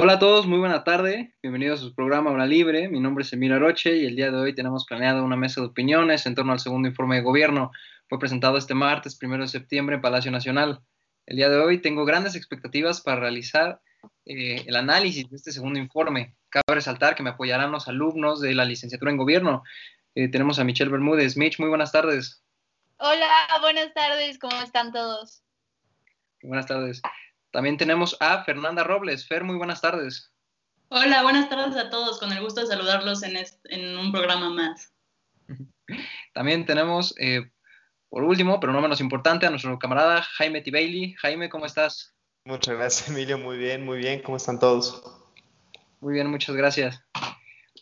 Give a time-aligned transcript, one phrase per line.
[0.00, 1.34] Hola a todos, muy buena tarde.
[1.42, 2.88] Bienvenidos a su programa Hora Libre.
[2.88, 5.66] Mi nombre es Emilio Roche y el día de hoy tenemos planeado una mesa de
[5.66, 7.72] opiniones en torno al segundo informe de gobierno
[8.08, 10.80] fue presentado este martes, primero de septiembre, en Palacio Nacional.
[11.26, 13.80] El día de hoy tengo grandes expectativas para realizar
[14.24, 16.36] eh, el análisis de este segundo informe.
[16.48, 19.64] Cabe resaltar que me apoyarán los alumnos de la licenciatura en gobierno.
[20.14, 21.36] Eh, tenemos a Michelle Bermúdez.
[21.36, 22.40] Mitch, muy buenas tardes.
[22.98, 23.28] Hola,
[23.62, 25.42] buenas tardes, ¿cómo están todos?
[26.40, 27.02] Buenas tardes.
[27.50, 29.26] También tenemos a Fernanda Robles.
[29.26, 30.32] Fer, muy buenas tardes.
[30.88, 32.18] Hola, buenas tardes a todos.
[32.18, 34.92] Con el gusto de saludarlos en, en un programa más.
[36.34, 37.50] También tenemos eh,
[38.08, 40.70] por último, pero no menos importante, a nuestro camarada Jaime T.
[40.70, 41.14] Bailey.
[41.14, 42.14] Jaime, ¿cómo estás?
[42.44, 43.38] Muchas gracias, Emilio.
[43.38, 44.22] Muy bien, muy bien.
[44.22, 45.02] ¿Cómo están todos?
[46.00, 47.02] Muy bien, muchas gracias.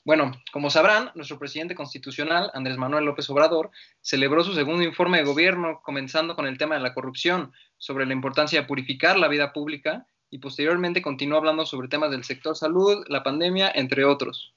[0.07, 5.25] Bueno, como sabrán, nuestro presidente constitucional, Andrés Manuel López Obrador, celebró su segundo informe de
[5.25, 9.53] gobierno, comenzando con el tema de la corrupción, sobre la importancia de purificar la vida
[9.53, 14.55] pública y posteriormente continuó hablando sobre temas del sector salud, la pandemia, entre otros.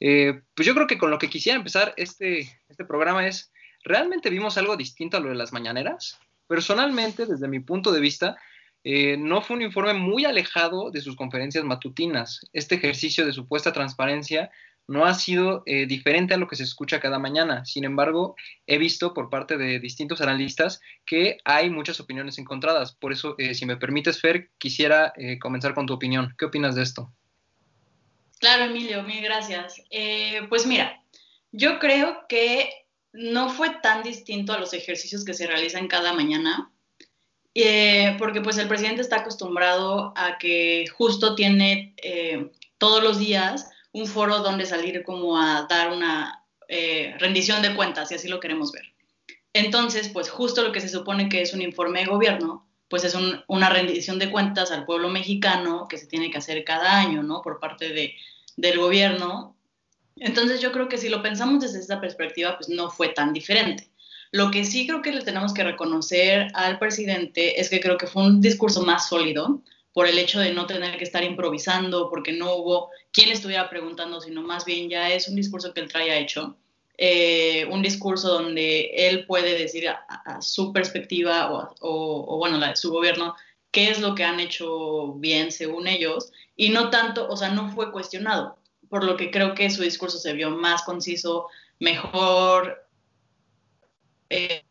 [0.00, 3.50] Eh, pues yo creo que con lo que quisiera empezar este, este programa es
[3.82, 6.20] ¿realmente vimos algo distinto a lo de las mañaneras?
[6.46, 8.36] Personalmente, desde mi punto de vista,
[8.84, 12.40] eh, no fue un informe muy alejado de sus conferencias matutinas.
[12.52, 14.50] Este ejercicio de supuesta transparencia
[14.86, 17.64] no ha sido eh, diferente a lo que se escucha cada mañana.
[17.64, 18.34] Sin embargo,
[18.66, 22.92] he visto por parte de distintos analistas que hay muchas opiniones encontradas.
[22.92, 26.34] Por eso, eh, si me permites, Fer, quisiera comenzar con tu opinión.
[26.36, 27.12] ¿Qué opinas de esto?
[28.40, 29.82] Claro, Emilio, mil gracias.
[30.48, 31.02] pues mira,
[31.52, 32.70] yo creo que
[33.12, 36.72] no fue tan distinto a los ejercicios que se realizan cada mañana,
[37.54, 43.68] eh, porque pues el presidente está acostumbrado a que justo tiene eh, todos los días
[43.92, 48.40] un foro donde salir como a dar una eh, rendición de cuentas, y así lo
[48.40, 48.84] queremos ver.
[49.52, 53.16] Entonces, pues justo lo que se supone que es un informe de gobierno, pues es
[53.46, 57.40] una rendición de cuentas al pueblo mexicano que se tiene que hacer cada año, ¿no?
[57.40, 58.14] Por parte de,
[58.56, 59.56] del gobierno
[60.20, 63.88] entonces yo creo que si lo pensamos desde esta perspectiva, pues no fue tan diferente.
[64.32, 68.06] Lo que sí creo que le tenemos que reconocer al presidente es que creo que
[68.06, 69.60] fue un discurso más sólido
[69.92, 74.20] por el hecho de no tener que estar improvisando, porque no hubo quien estuviera preguntando,
[74.20, 76.56] sino más bien ya es un discurso que él trae hecho,
[76.96, 81.50] eh, un discurso donde él puede decir a, su perspectiva
[81.80, 83.34] o, bueno, la de su gobierno,
[83.70, 87.70] qué es lo que han hecho bien según ellos, y no tanto, o sea, no
[87.70, 91.46] fue cuestionado por lo que creo que su discurso se vio más conciso,
[91.78, 92.86] mejor,
[94.28, 94.64] eh,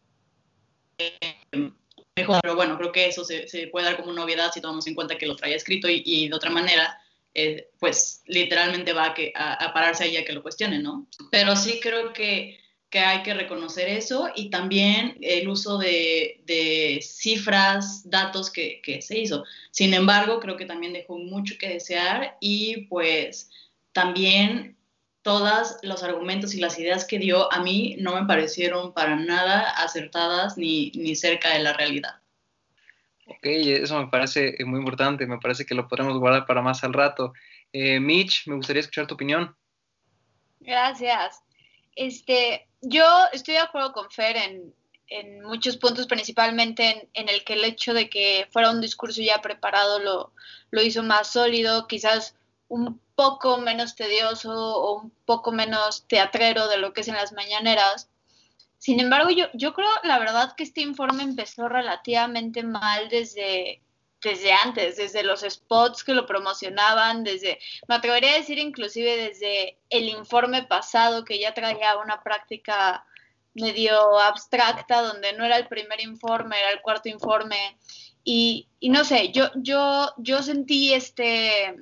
[2.41, 5.27] pero bueno, creo que eso se, puede dar como novedad si tomamos en cuenta que
[5.27, 6.99] lo traía escrito y, de otra manera,
[7.33, 11.07] eh, pues literalmente va a, que, a, pararse ahí a que lo cuestione, ¿no?
[11.31, 12.57] Pero sí creo que,
[12.91, 19.43] hay que reconocer eso y también el uso de, cifras, datos que, que se hizo.
[19.69, 23.51] Sin embargo, creo que también dejó mucho que desear y pues
[23.93, 24.78] también
[25.21, 29.69] todos los argumentos y las ideas que dio a mí no me parecieron para nada
[29.71, 32.15] acertadas ni, ni cerca de la realidad.
[33.25, 36.93] Ok, eso me parece muy importante, me parece que lo podremos guardar para más al
[36.93, 37.33] rato.
[37.71, 39.55] Eh, Mitch, me gustaría escuchar tu opinión.
[40.59, 41.43] Gracias.
[41.95, 44.73] Este, yo estoy de acuerdo con Fer en,
[45.07, 49.21] en muchos puntos, principalmente en, en, el que el hecho de que fuera un discurso
[49.21, 50.33] ya preparado lo,
[50.71, 52.35] lo hizo más sólido, quizás
[52.69, 57.33] un poco menos tedioso o un poco menos teatrero de lo que es en las
[57.33, 58.09] mañaneras.
[58.77, 63.81] Sin embargo, yo, yo creo, la verdad, que este informe empezó relativamente mal desde,
[64.21, 69.77] desde antes, desde los spots que lo promocionaban, desde, me atrevería a decir inclusive desde
[69.89, 73.05] el informe pasado que ya traía una práctica
[73.53, 77.77] medio abstracta, donde no era el primer informe, era el cuarto informe.
[78.23, 81.75] Y, y no sé, yo, yo, yo sentí este,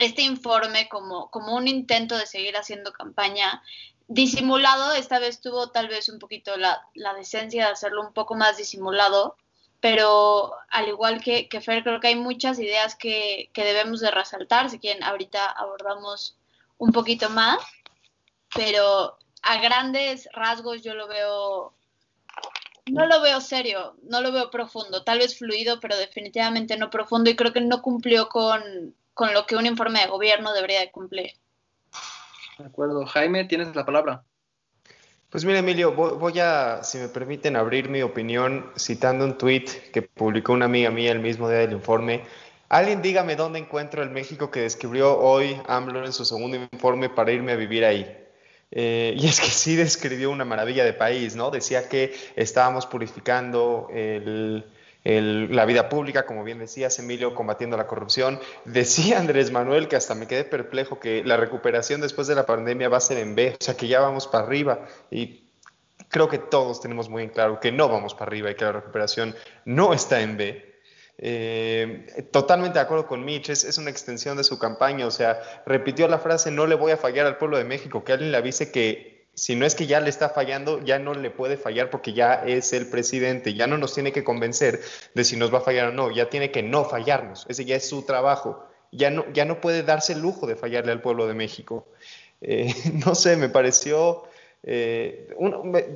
[0.00, 3.62] este informe como, como un intento de seguir haciendo campaña
[4.08, 6.82] disimulado, esta vez tuvo tal vez un poquito la,
[7.16, 9.36] decencia de hacerlo un poco más disimulado,
[9.80, 14.10] pero al igual que, que Fer, creo que hay muchas ideas que, que, debemos de
[14.10, 16.36] resaltar, si quieren ahorita abordamos
[16.78, 17.58] un poquito más,
[18.54, 21.72] pero a grandes rasgos yo lo veo,
[22.86, 27.30] no lo veo serio, no lo veo profundo, tal vez fluido, pero definitivamente no profundo
[27.30, 30.90] y creo que no cumplió con, con lo que un informe de gobierno debería de
[30.90, 31.32] cumplir.
[32.58, 33.06] De acuerdo.
[33.06, 34.24] Jaime, tienes la palabra.
[35.30, 40.02] Pues mira, Emilio, voy a, si me permiten, abrir mi opinión citando un tweet que
[40.02, 42.22] publicó una amiga mía el mismo día del informe.
[42.68, 47.32] Alguien dígame dónde encuentro el México que describió hoy AMLO en su segundo informe para
[47.32, 48.18] irme a vivir ahí.
[48.70, 51.50] Eh, y es que sí describió una maravilla de país, ¿no?
[51.50, 53.88] Decía que estábamos purificando
[55.04, 58.38] la vida pública, como bien decías, Emilio, combatiendo la corrupción.
[58.64, 62.88] Decía Andrés Manuel, que hasta me quedé perplejo, que la recuperación después de la pandemia
[62.88, 64.86] va a ser en B, o sea, que ya vamos para arriba.
[65.10, 65.44] Y
[66.08, 68.72] creo que todos tenemos muy en claro que no vamos para arriba y que la
[68.72, 69.34] recuperación
[69.64, 70.72] no está en B.
[71.18, 76.08] Eh, totalmente de acuerdo con Mitch, es, una extensión de su campaña, o sea, repitió
[76.08, 78.72] la frase, no le voy a fallar al pueblo de México, que alguien le avise
[78.72, 82.12] que si no es que ya le está fallando, ya no le puede fallar porque
[82.12, 84.80] ya es el presidente, ya no nos tiene que convencer
[85.14, 87.76] de si nos va a fallar o no, ya tiene que no fallarnos, ese ya
[87.76, 91.26] es su trabajo, ya no, ya no puede darse el lujo de fallarle al pueblo
[91.26, 91.88] de México.
[92.42, 92.74] Eh,
[93.06, 94.24] no sé, me pareció
[94.64, 95.34] eh,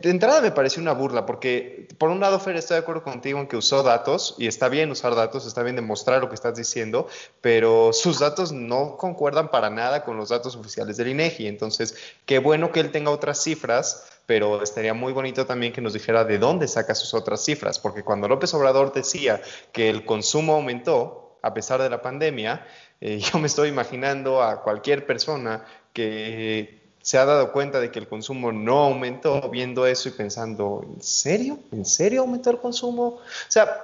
[0.02, 3.38] de entrada me pareció una burla, porque por un lado, Fer, estoy de acuerdo contigo
[3.38, 6.56] en que usó datos, y está bien usar datos, está bien demostrar lo que estás
[6.56, 7.06] diciendo,
[7.40, 11.46] pero sus datos no concuerdan para nada con los datos oficiales del INEGI.
[11.46, 15.92] Entonces, qué bueno que él tenga otras cifras, pero estaría muy bonito también que nos
[15.92, 19.40] dijera de dónde saca sus otras cifras, porque cuando López Obrador decía
[19.72, 22.66] que el consumo aumentó a pesar de la pandemia,
[23.00, 28.00] eh, yo me estoy imaginando a cualquier persona que se ha dado cuenta de que
[28.00, 31.60] el consumo no aumentó, viendo eso y pensando, ¿en serio?
[31.70, 33.04] ¿En serio aumentó el consumo?
[33.04, 33.80] O sea,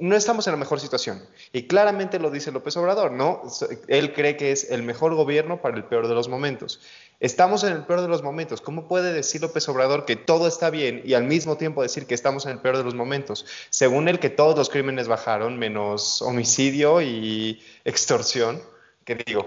[0.00, 1.24] no estamos en la mejor situación.
[1.52, 3.40] Y claramente lo dice López Obrador, ¿no?
[3.86, 6.80] Él cree que es el mejor gobierno para el peor de los momentos.
[7.20, 8.60] Estamos en el peor de los momentos.
[8.60, 12.14] ¿Cómo puede decir López Obrador que todo está bien y al mismo tiempo decir que
[12.14, 13.46] estamos en el peor de los momentos?
[13.70, 18.60] Según él, que todos los crímenes bajaron, menos homicidio y extorsión,
[19.04, 19.46] que digo,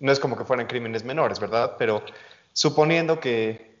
[0.00, 1.76] no es como que fueran crímenes menores, ¿verdad?
[1.78, 2.02] Pero
[2.52, 3.76] suponiendo que,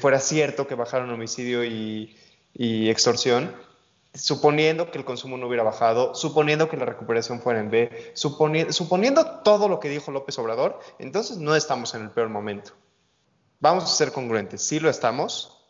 [0.00, 2.16] fuera cierto que bajaron homicidio y,
[2.54, 3.54] extorsión,
[4.14, 9.40] suponiendo que el consumo no hubiera bajado, suponiendo que la recuperación fuera en B, suponiendo
[9.42, 12.72] todo lo que dijo López Obrador, entonces no estamos en el peor momento.
[13.60, 15.64] Vamos a ser congruentes, sí lo estamos.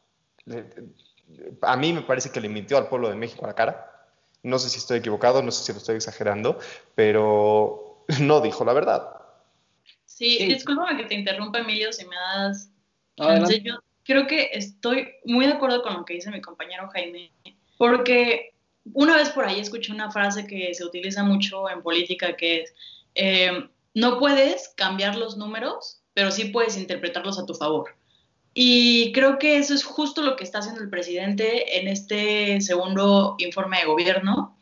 [1.62, 4.08] A mí me parece que le mintió al pueblo de México a la cara.
[4.43, 6.58] No sé si estoy equivocado, no sé si lo estoy exagerando,
[6.94, 9.20] pero no dijo la verdad.
[10.21, 12.71] Sí, discúlpame que te interrumpa, Emilio, si me das
[13.17, 17.33] Yo creo que estoy muy de acuerdo con lo que dice mi compañero Jaime,
[17.79, 18.53] porque
[18.93, 22.75] una vez por ahí escuché una frase que se utiliza mucho en política, que es,
[23.15, 27.97] em, no puedes cambiar los números, pero sí puedes interpretarlos a tu favor.
[28.53, 33.37] Y creo que eso es justo lo que está haciendo el presidente en este segundo
[33.39, 34.60] informe de gobierno,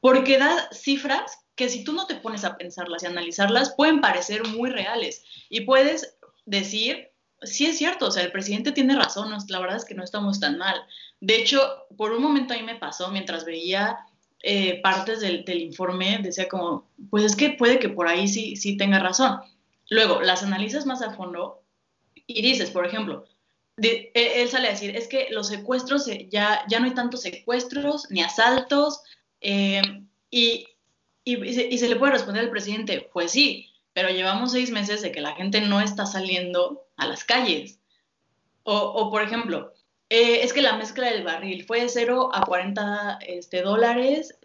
[0.00, 4.46] porque da cifras que si tú no te pones a pensarlas y analizarlas, pueden parecer
[4.46, 6.16] muy reales y puedes
[6.46, 7.10] decir,
[7.42, 10.40] sí es cierto, o sea, el presidente tiene razón, la verdad es que no estamos
[10.40, 10.80] tan mal.
[11.20, 11.60] De hecho,
[11.96, 13.98] por un momento a mí me pasó mientras veía
[14.42, 18.76] eh, partes del, informe, decía como, pues es que puede que por ahí sí, sí
[18.78, 19.40] tenga razón.
[19.90, 21.62] Luego, las analizas más a fondo
[22.26, 23.26] y dices, por ejemplo,
[23.82, 28.06] e, él sale a decir, es que los secuestros, ya, ya no hay tantos secuestros
[28.10, 29.02] ni asaltos,
[29.40, 29.82] eh,
[30.30, 30.66] y
[31.24, 35.20] y, se, le puede responder al presidente, pues sí, pero llevamos seis meses de que
[35.20, 37.78] la gente no está saliendo a las calles.
[38.62, 39.72] O, por ejemplo,
[40.08, 44.38] eh, es que la mezcla del barril fue de 0 a 40 este, dólares,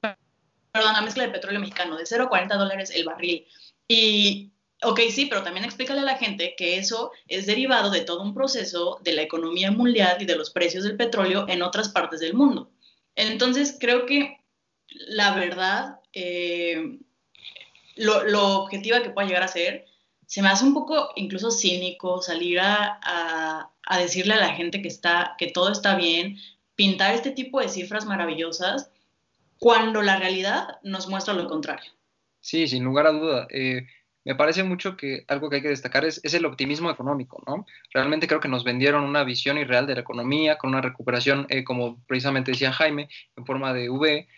[0.00, 3.46] perdón, la mezcla de petróleo mexicano, de 0 a 40 dólares el barril.
[3.86, 4.50] Y,
[4.82, 8.34] ok, sí, pero también explícale a la gente que eso es derivado de todo un
[8.34, 12.34] proceso de la economía mundial y de los precios del petróleo en otras partes del
[12.34, 12.70] mundo.
[13.14, 14.37] Entonces, creo que
[14.90, 16.98] la verdad eh,
[17.96, 19.86] lo, objetiva que pueda llegar a ser,
[20.26, 25.34] se me hace un poco incluso cínico salir a, decirle a la gente que, está,
[25.38, 26.38] que todo está bien,
[26.74, 28.90] pintar este tipo de cifras maravillosas,
[29.58, 31.90] cuando la realidad nos muestra lo contrario.
[32.40, 33.48] Sí, sin lugar a duda.
[33.50, 33.86] Eh,
[34.24, 37.64] me parece mucho que algo que hay que destacar es, el optimismo económico, ¿no?
[37.94, 41.64] Realmente creo que nos vendieron una visión irreal de la economía con una recuperación, eh,
[41.64, 44.28] como precisamente decía Jaime, en forma de V,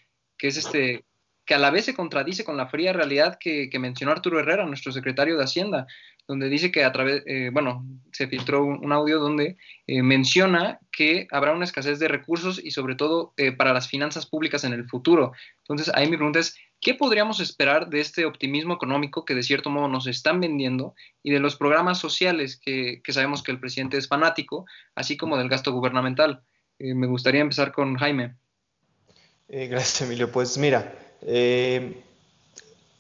[0.41, 1.05] que es este
[1.51, 4.93] que a la vez se contradice con la fría realidad que, mencionó Arturo Herrera, nuestro
[4.93, 5.89] secretario de Hacienda,
[6.29, 9.57] donde dice que a través, eh, bueno, se filtró un, audio donde
[9.89, 14.27] eh, menciona que habrá una escasez de recursos y sobre todo eh, para las finanzas
[14.27, 15.33] públicas en el futuro.
[15.63, 19.71] Entonces, ahí mi pregunta es, ¿qué podríamos esperar de este optimismo económico que de cierto
[19.71, 20.95] modo nos están vendiendo
[21.25, 25.37] y de los programas sociales que, que sabemos que el presidente es fanático, así como
[25.37, 26.43] del gasto gubernamental?
[26.79, 28.37] me gustaría empezar con Jaime.
[29.51, 30.31] Gracias, Emilio.
[30.31, 32.03] Pues mira, eh,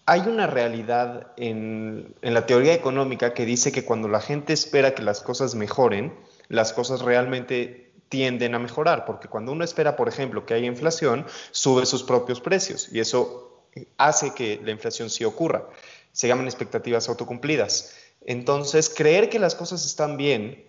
[0.07, 5.03] hay una realidad en, la teoría económica que dice que cuando la gente espera que
[5.03, 6.13] las cosas mejoren,
[6.49, 11.25] las cosas realmente tienden a mejorar, porque cuando uno espera, por ejemplo, que haya inflación,
[11.53, 13.63] sube sus propios precios y eso
[13.99, 15.69] hace que la inflación sí ocurra.
[16.11, 17.95] Se llaman expectativas autocumplidas.
[18.23, 20.65] Entonces, creer que las cosas están bien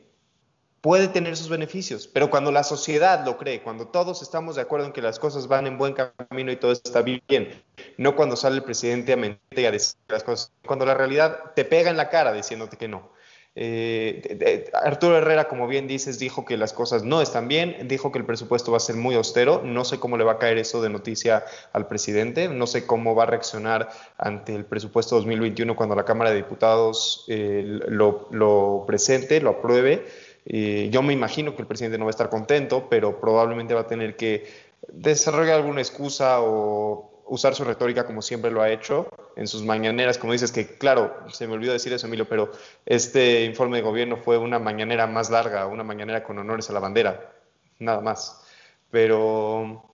[0.82, 4.88] puede tener sus beneficios, pero cuando la sociedad lo cree, cuando todos estamos de acuerdo
[4.88, 7.64] en que las cosas van en buen camino y todo está bien,
[7.98, 11.54] no cuando sale el presidente a mentir y a decir las cosas, cuando la realidad
[11.56, 13.12] te pega en la cara diciéndote que no.
[13.54, 18.18] Eh, Arturo Herrera, como bien dices, dijo que las cosas no están bien, dijo que
[18.18, 20.82] el presupuesto va a ser muy austero, no sé cómo le va a caer eso
[20.82, 25.96] de noticia al presidente, no sé cómo va a reaccionar ante el presupuesto 2021 cuando
[25.96, 30.06] la Cámara de Diputados eh, lo, lo presente, lo apruebe
[30.46, 33.88] yo me imagino que el presidente no va a estar contento, pero probablemente va a
[33.88, 34.48] tener que
[34.88, 39.08] desarrollar alguna excusa o usar su retórica como siempre lo ha hecho
[39.38, 42.52] en sus mañaneras, como dices que, claro, se me olvidó decir eso, Emilio, pero
[42.86, 46.82] este informe de gobierno fue una mañanera más larga, una mañanera con honores a la
[46.82, 47.32] bandera,
[47.80, 48.44] nada más.
[48.90, 49.90] Pero,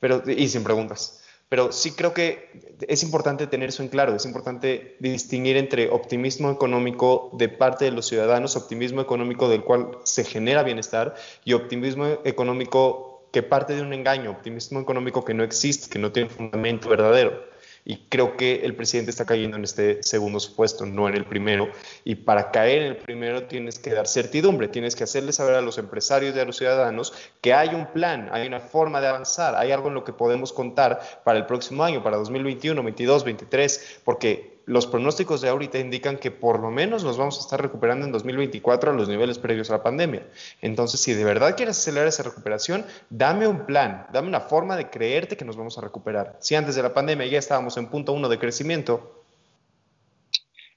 [0.00, 1.22] pero y sin preguntas.
[1.48, 2.50] Pero sí creo que
[2.86, 7.90] es importante tener eso en claro, es importante distinguir entre optimismo económico de parte de
[7.90, 11.14] los ciudadanos, optimismo económico del cual se genera bienestar
[11.44, 16.12] y optimismo económico que parte de un engaño, optimismo económico que no existe, que no
[16.12, 17.42] tiene fundamento verdadero.
[17.88, 21.70] Y creo que el presidente está cayendo en este segundo supuesto, no en el primero.
[22.04, 25.62] Y para caer en el primero tienes que dar certidumbre, tienes que hacerle saber a
[25.62, 29.56] los empresarios y a los ciudadanos que hay un plan, hay una forma de avanzar,
[29.56, 34.00] hay algo en lo que podemos contar para el próximo año, para 2021, 22, 23,
[34.04, 38.04] porque los pronósticos de ahorita indican que por lo menos nos vamos a estar recuperando
[38.04, 40.26] en 2024 a los niveles previos a la pandemia.
[40.60, 44.90] Entonces, si de verdad quieres acelerar esa recuperación, dame un plan, dame una forma de
[44.90, 46.36] creerte que nos vamos a recuperar.
[46.40, 49.24] Si antes de la pandemia ya estábamos en punto uno de crecimiento.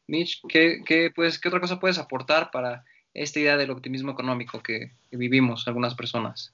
[0.08, 4.94] Mitch, ¿qué, qué, ¿qué otra cosa puedes aportar para esta idea del optimismo económico que
[5.12, 6.54] vivimos algunas personas?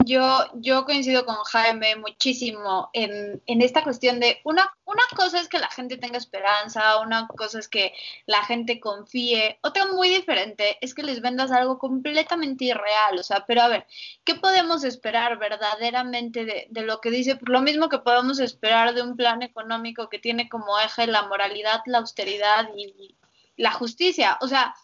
[0.00, 5.48] Yo, yo coincido con Jaime muchísimo en, en, esta cuestión de una, una cosa es
[5.48, 7.94] que la gente tenga esperanza, una cosa es que
[8.26, 13.46] la gente confíe, otra muy diferente es que les vendas algo completamente irreal, o sea,
[13.46, 13.86] pero a ver,
[14.24, 17.36] ¿qué podemos esperar verdaderamente de, de lo que dice?
[17.36, 21.22] Pues lo mismo que podemos esperar de un plan económico que tiene como eje la
[21.28, 23.16] moralidad, la austeridad y
[23.56, 24.74] la justicia, o sea,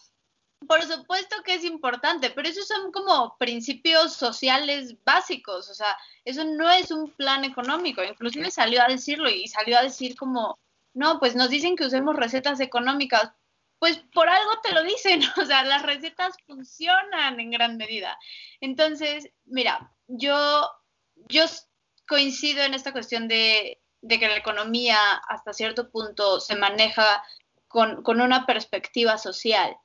[0.67, 6.43] por supuesto que es importante, pero esos son como principios sociales básicos, o sea, eso
[6.43, 10.59] no es un plan económico, inclusive salió a decirlo y salió a decir como,
[10.93, 13.31] no, pues nos dicen que usemos recetas económicas,
[13.79, 18.17] pues por algo te lo dicen, o sea, las recetas funcionan en gran medida.
[18.59, 20.69] Entonces, mira, yo,
[21.27, 21.45] yo
[22.07, 27.23] coincido en esta cuestión de, de que la economía hasta cierto punto se maneja
[27.67, 29.75] con, con una perspectiva social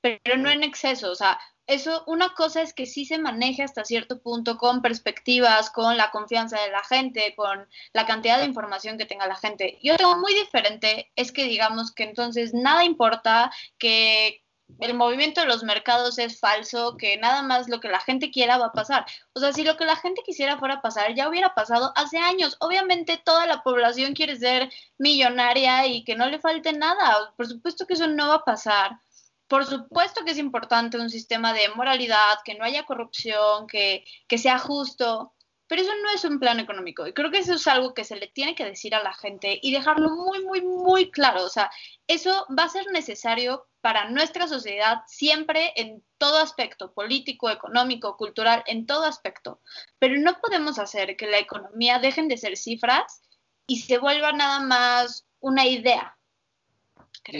[0.00, 3.84] pero no en exceso, o sea, eso, una cosa es que sí se maneje hasta
[3.84, 8.98] cierto punto con perspectivas, con la confianza de la gente, con la cantidad de información
[8.98, 9.78] que tenga la gente.
[9.82, 14.44] Y otra muy diferente es que digamos que entonces nada importa, que
[14.80, 18.58] el movimiento de los mercados es falso, que nada más lo que la gente quiera
[18.58, 19.06] va a pasar.
[19.32, 22.18] O sea, si lo que la gente quisiera fuera a pasar, ya hubiera pasado hace
[22.18, 22.56] años.
[22.60, 27.32] Obviamente toda la población quiere ser millonaria y que no le falte nada.
[27.36, 29.00] Por supuesto que eso no va a pasar
[29.48, 34.04] por supuesto que es importante un sistema de moralidad, que no haya corrupción, que,
[34.36, 35.34] sea justo,
[35.68, 37.06] pero eso no es un plan económico.
[37.06, 39.58] Y creo que eso es algo que se le tiene que decir a la gente
[39.62, 41.44] y dejarlo muy, muy, muy claro.
[41.44, 41.70] O sea,
[42.06, 48.64] eso va a ser necesario para nuestra sociedad siempre en todo aspecto, político, económico, cultural,
[48.66, 49.60] en todo aspecto.
[49.98, 53.22] Pero no podemos hacer que la economía dejen de ser cifras
[53.66, 56.15] y se vuelva nada más una idea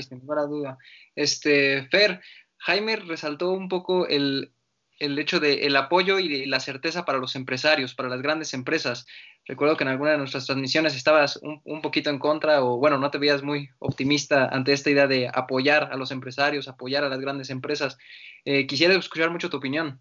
[0.03, 0.79] sin lugar duda.
[1.15, 2.21] Este, Fer,
[2.59, 4.53] Jaime resaltó un poco el,
[4.99, 9.07] hecho del el apoyo y la certeza para los empresarios, para las grandes empresas.
[9.45, 13.11] Recuerdo que en alguna de nuestras transmisiones estabas un, poquito en contra o, bueno, no
[13.11, 17.21] te veías muy optimista ante esta idea de apoyar a los empresarios, apoyar a las
[17.21, 17.97] grandes empresas.
[18.45, 20.01] Eh, quisiera escuchar mucho tu opinión.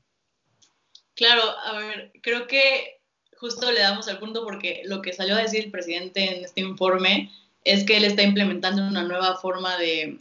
[1.15, 3.01] Claro, a ver, creo que
[3.37, 6.61] justo le damos al punto porque lo que salió a decir el presidente en este
[6.61, 7.31] informe
[7.65, 10.19] es que él está implementando una nueva forma de,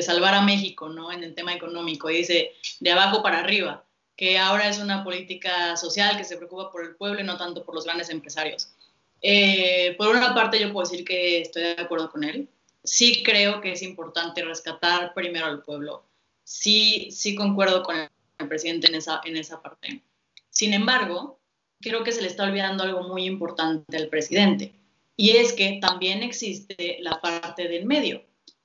[0.00, 1.12] salvar a México, ¿no?
[1.12, 2.10] En el tema económico.
[2.10, 3.84] Y dice, de abajo para arriba,
[4.16, 7.64] que ahora es una política social que se preocupa por el pueblo y no tanto
[7.64, 8.72] por los grandes empresarios.
[9.20, 12.48] Eh, por una parte, yo puedo decir que estoy de acuerdo con él.
[12.82, 16.04] Sí creo que es importante rescatar primero al pueblo.
[16.44, 20.02] Sí, sí concuerdo con el presidente en esa, en esa parte.
[20.48, 21.38] Sin embargo,
[21.80, 24.79] creo que se le está olvidando algo muy importante al presidente
[25.20, 28.22] y es que también existe la parte del medio.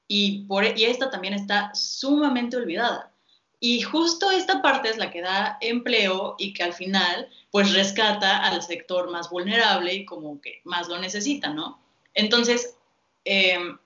[0.07, 3.11] Y, por, y esta también está sumamente olvidada.
[3.59, 8.37] Y justo esta parte es la que da empleo y que al final pues rescata
[8.37, 11.77] al sector más vulnerable y como que más lo necesita, ¿no?
[12.13, 12.77] Entonces,
[13.25, 13.77] em,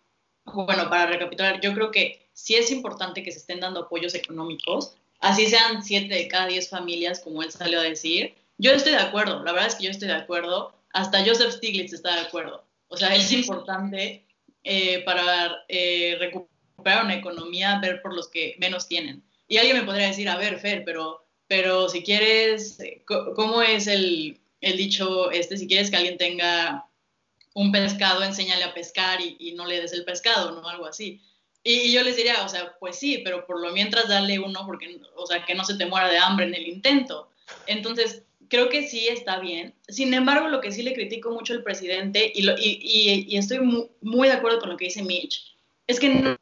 [0.45, 4.93] bueno, para recapitular, yo creo que sí es importante que se estén dando apoyos económicos,
[5.21, 8.35] así sean siete de cada diez familias, como él salió a decir.
[8.59, 11.93] Yo estoy de acuerdo, la verdad es que yo estoy de acuerdo, hasta Joseph Stiglitz
[11.93, 12.65] está de acuerdo.
[12.87, 14.25] O sea, es importante
[14.63, 19.23] eh, para eh, recuperar una economía ver por los que menos tienen.
[19.47, 22.77] Y alguien me podría decir, a ver, Fer, pero, pero si quieres,
[23.35, 25.57] ¿cómo es el, el dicho este?
[25.57, 26.85] Si quieres que alguien tenga
[27.53, 30.67] un pescado, enséñale a pescar y, y, no le des el pescado, ¿no?
[30.67, 31.21] Algo así.
[31.63, 35.01] Y, yo les diría, o sea, pues sí, pero por lo mientras dale uno, porque,
[35.15, 37.29] o sea, que no se te muera de hambre en el intento.
[37.67, 39.73] Entonces, creo que sí está bien.
[39.87, 43.59] Sin embargo, lo que sí le critico mucho al presidente, y, lo, y, y estoy
[43.59, 45.55] muy, muy, de acuerdo con lo que dice Mitch,
[45.87, 46.37] es que no,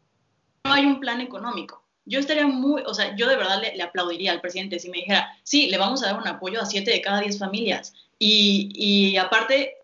[0.64, 1.84] hay un plan económico.
[2.06, 5.38] Yo estaría muy, o sea, yo de verdad le, aplaudiría al presidente si me dijera,
[5.44, 7.94] sí, le vamos a dar un apoyo a siete de cada diez familias.
[8.20, 9.76] Y, aparte,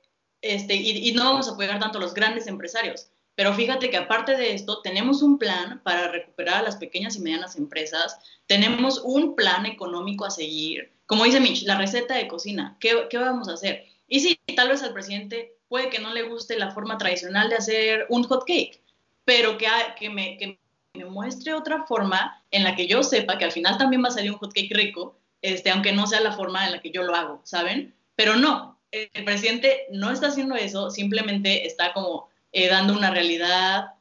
[0.42, 3.08] este, y no vamos a apoyar tanto a los grandes empresarios.
[3.36, 7.22] Pero fíjate que aparte de esto, tenemos un plan para recuperar a las pequeñas y
[7.22, 10.94] medianas empresas, tenemos un plan económico a seguir.
[11.08, 13.86] Como dice Mitch, la receta de cocina, ¿qué, qué vamos a hacer?
[14.08, 17.56] Y sí, tal vez al presidente puede que no le guste la forma tradicional de
[17.56, 18.82] hacer un hot cake,
[19.26, 20.60] pero que, que, me, que
[20.94, 24.12] me muestre otra forma en la que yo sepa que al final también va a
[24.12, 27.02] salir un hot cake rico, este, aunque no sea la forma en la que yo
[27.02, 27.96] lo hago, ¿saben?
[28.16, 33.96] Pero no, el presidente no está haciendo eso, simplemente está como eh, dando una realidad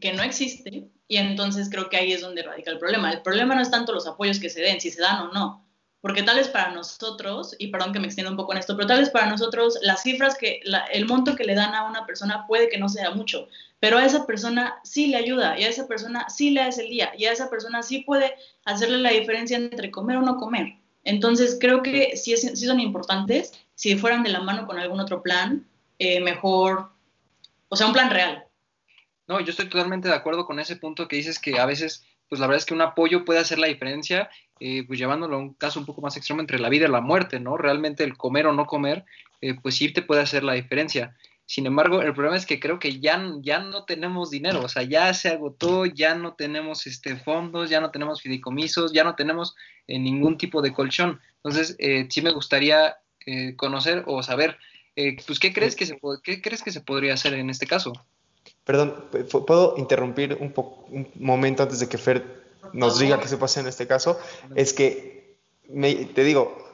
[0.00, 3.10] que no existe y entonces creo que ahí es donde radica el problema.
[3.10, 5.64] El problema no es tanto los apoyos que se den, si se dan o no,
[6.00, 8.86] porque tal vez para nosotros, y perdón que me extienda un poco en esto, pero
[8.86, 10.60] tal vez para nosotros las cifras que,
[10.92, 13.48] el monto que le dan a una persona puede que no sea mucho,
[13.80, 16.90] pero a esa persona sí le ayuda y a esa persona sí le hace el
[16.90, 18.34] día y a esa persona sí puede
[18.64, 20.74] hacerle la diferencia entre comer o no comer.
[21.04, 25.66] Entonces creo que sí son importantes, si fueran de la mano con algún otro plan,
[25.98, 26.93] eh, mejor
[27.74, 28.44] o sea, un plan real.
[29.26, 32.40] No, yo estoy totalmente de acuerdo con ese punto que dices que a veces, pues
[32.40, 35.54] la verdad es que un apoyo puede hacer la diferencia, eh, pues llevándolo a un
[35.54, 37.56] caso un poco más extremo entre la vida y la muerte, ¿no?
[37.56, 39.04] Realmente el comer o no comer,
[39.40, 41.16] eh, pues sí te puede hacer la diferencia.
[41.46, 44.84] Sin embargo, el problema es que creo que ya, ya no tenemos dinero, o sea,
[44.84, 49.56] ya se agotó, ya no tenemos este, fondos, ya no tenemos fideicomisos, ya no tenemos
[49.88, 51.20] eh, ningún tipo de colchón.
[51.36, 52.96] Entonces, eh, sí me gustaría
[53.56, 54.58] conocer o saber
[54.96, 57.92] eh, pues, ¿qué crees, que se, ¿qué crees que se podría hacer en este caso?
[58.64, 59.04] Perdón,
[59.46, 60.52] ¿puedo interrumpir un,
[60.90, 64.18] un momento antes de que Fer nos diga qué se pasa en este caso?
[64.54, 65.36] Es que,
[65.68, 66.64] me, te digo,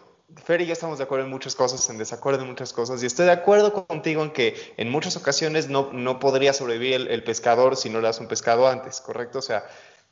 [0.44, 3.06] Fer y yo estamos de acuerdo en muchas cosas, en desacuerdo en muchas cosas, y
[3.06, 7.24] estoy de acuerdo contigo en que en muchas ocasiones no, no podría sobrevivir el, el,
[7.24, 9.40] pescador si no le das un pescado antes, ¿correcto?
[9.40, 9.66] O sea,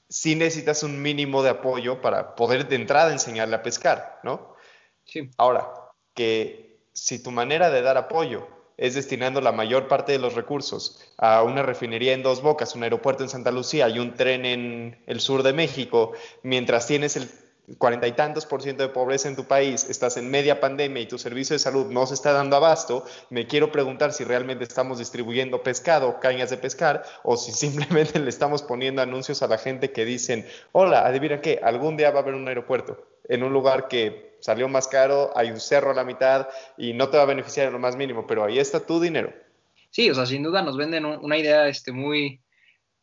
[0.09, 4.57] sí necesitas un mínimo de apoyo para poder de entrada enseñarle a pescar, ¿no?
[5.05, 5.31] Sí.
[5.37, 5.71] Ahora,
[6.14, 6.67] que
[6.99, 11.43] si tu manera de dar apoyo es destinando la mayor parte de los recursos a
[11.43, 15.21] una refinería en dos bocas, un aeropuerto en Santa Lucía y un tren en el
[15.21, 17.29] sur de México, mientras tienes el
[17.77, 21.07] cuarenta y tantos por ciento de pobreza en tu país, estás en media pandemia y
[21.07, 24.99] tu servicio de salud no se está dando abasto, me quiero preguntar si realmente estamos
[24.99, 29.93] distribuyendo pescado, cañas de pescar, o si simplemente le estamos poniendo anuncios a la gente
[29.93, 33.88] que dicen, hola, adivina qué, algún día va a haber un aeropuerto en un lugar
[33.88, 37.27] que salió más caro, hay un cerro a la mitad y no te va a
[37.27, 39.33] beneficiar en lo más mínimo, pero ahí está tu dinero.
[39.91, 42.41] Sí, o sea, sin duda nos venden una idea este, muy,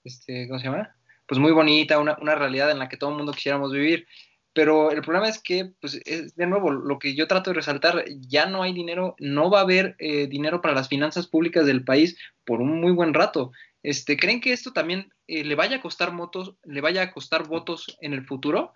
[0.04, 0.96] este, ¿cómo se llama?
[1.28, 4.08] Pues muy bonita, una, una realidad en la que todo el mundo quisiéramos vivir.
[4.54, 8.06] Pero el problema es que, pues, es, de nuevo, lo que yo trato de resaltar,
[8.22, 11.84] ya no hay dinero, no va a haber eh, dinero para las finanzas públicas del
[11.84, 13.52] país por un muy buen rato.
[13.84, 17.48] Este, ¿Creen que esto también eh, le vaya a costar votos, le vaya a costar
[17.48, 18.72] votos en el futuro?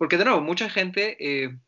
[0.00, 1.58] Porque de nuevo, mucha gente eh,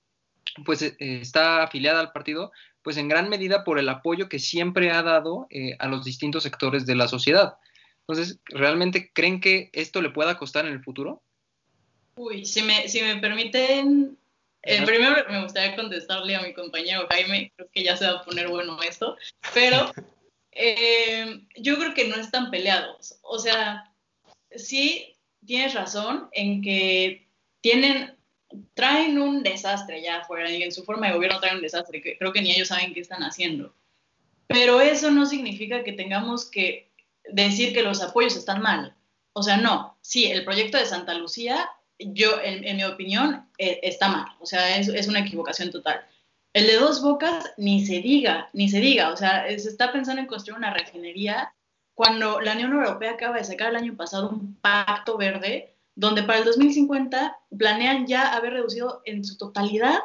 [0.65, 4.91] pues eh, está afiliada al partido, pues en gran medida por el apoyo que siempre
[4.91, 7.59] ha dado eh, a los distintos sectores de la sociedad.
[8.09, 11.23] Entonces, ¿realmente creen que esto le pueda costar en el futuro?
[12.15, 14.17] Uy, si me, si me permiten,
[14.63, 18.25] eh, primero me gustaría contestarle a mi compañero Jaime, creo que ya se va a
[18.25, 19.19] poner bueno esto,
[19.53, 19.93] pero
[20.53, 23.19] eh, yo creo que no están peleados.
[23.21, 23.93] O sea,
[24.57, 27.29] sí tienes razón en que
[27.61, 28.17] tienen
[28.75, 32.33] traen un desastre ya afuera y en su forma de gobierno traen un desastre, creo
[32.33, 33.75] que ni ellos saben qué están haciendo.
[34.47, 36.91] Pero eso no significa que tengamos que
[37.31, 38.95] decir que los apoyos están mal.
[39.33, 43.81] O sea, no, sí, el proyecto de Santa Lucía, yo, en, en mi opinión, eh,
[43.83, 44.27] está mal.
[44.41, 46.05] O sea, es, es, una equivocación total.
[46.53, 49.11] El de Dos Bocas, ni se diga, ni se diga.
[49.11, 51.55] O sea, se está pensando en construir una refinería
[51.95, 56.39] cuando la Unión Europea acaba de sacar el año pasado un pacto verde donde para
[56.39, 59.99] el 2050 planean ya haber reducido en su totalidad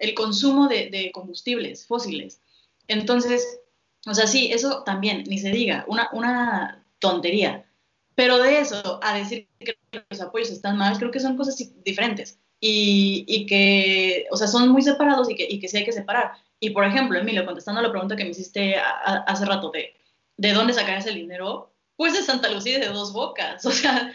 [0.00, 2.40] el consumo de, combustibles fósiles.
[2.86, 3.60] Entonces,
[4.06, 7.66] o sea, sí, eso también, ni se diga, una, una tontería.
[8.14, 9.76] Pero de eso a decir que
[10.10, 14.82] los apoyos están mal, creo que son cosas diferentes y, que, o sea, son muy
[14.82, 16.32] separados y que, y que sí hay que separar.
[16.60, 19.94] Y por ejemplo, Emilio, contestando a la pregunta que me hiciste hace rato de,
[20.36, 23.66] de dónde sacar ese dinero, pues de Santa Lucía de dos bocas.
[23.66, 24.14] O sea,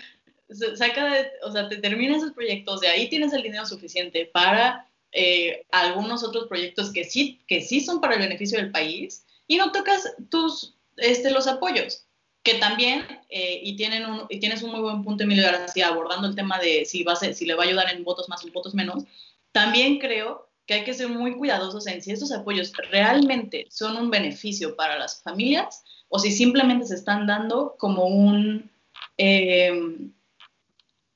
[0.75, 4.87] saca de, o sea, te termina esos proyectos, de ahí tienes el dinero suficiente para
[5.11, 9.57] eh, algunos otros proyectos que sí, que sí son para el beneficio del país y
[9.57, 12.05] no tocas tus, este, los apoyos
[12.43, 16.27] que también, eh, y, tienen un, y tienes un muy buen punto, Emilio García, abordando
[16.27, 18.51] el tema de si, va a si le va a ayudar en votos más o
[18.51, 19.05] votos menos,
[19.51, 24.11] también creo que hay que ser muy cuidadosos en si estos apoyos realmente son un
[24.11, 25.82] beneficio para las familias
[26.15, 28.69] o si simplemente se están dando como un,
[29.17, 29.71] eh,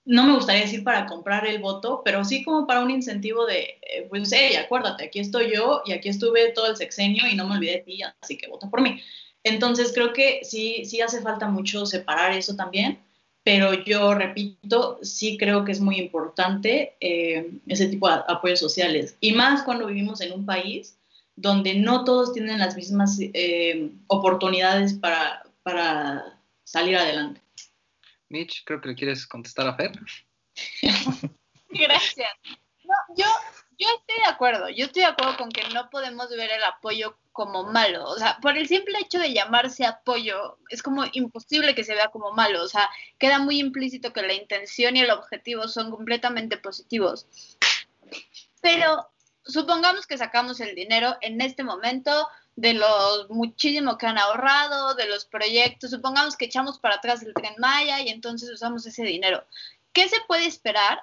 [0.05, 3.77] no me gustaría decir para comprar el voto, pero sí como para un incentivo de,
[3.83, 7.47] eh, pues, hey, acuérdate, aquí estoy yo y aquí estuve todo el sexenio y no
[7.47, 8.99] me olvidé de ti, así que vota por mí.
[9.43, 12.97] Entonces creo que sí, sí hace falta mucho separar eso también,
[13.43, 19.15] pero yo repito, sí creo que es muy importante eh, ese tipo de apoyos sociales,
[19.21, 20.97] y más cuando vivimos en un país
[21.37, 27.41] donde no todos tienen las mismas eh, oportunidades para, para salir adelante.
[28.29, 29.91] Mitch, creo que le quieres contestar a Fer.
[31.69, 32.29] Gracias.
[32.83, 33.25] No, yo,
[33.77, 37.15] yo estoy de acuerdo, yo estoy de acuerdo con que no podemos ver el apoyo
[37.31, 41.83] como malo, o sea, por el simple hecho de llamarse apoyo, es como imposible que
[41.83, 45.67] se vea como malo, o sea, queda muy implícito que la intención y el objetivo
[45.67, 47.27] son completamente positivos.
[48.61, 49.07] Pero
[49.47, 55.07] supongamos que sacamos el dinero en este momento de los muchísimo que han ahorrado, de
[55.07, 59.45] los proyectos, supongamos que echamos para atrás el tren Maya y entonces usamos ese dinero.
[59.93, 60.99] ¿Qué se puede esperar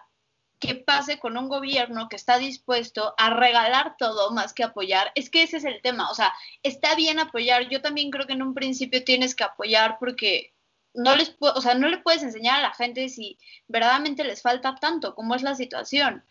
[0.59, 5.29] que pase con un gobierno que está dispuesto a regalar todo más que apoyar, es
[5.29, 8.43] que ese es el tema, o sea, está bien apoyar, yo también creo que en
[8.43, 10.55] un principio tienes que apoyar porque
[10.95, 14.77] no les o sea, no le puedes enseñar a la gente si verdaderamente les falta
[14.77, 16.25] tanto, como es la situación.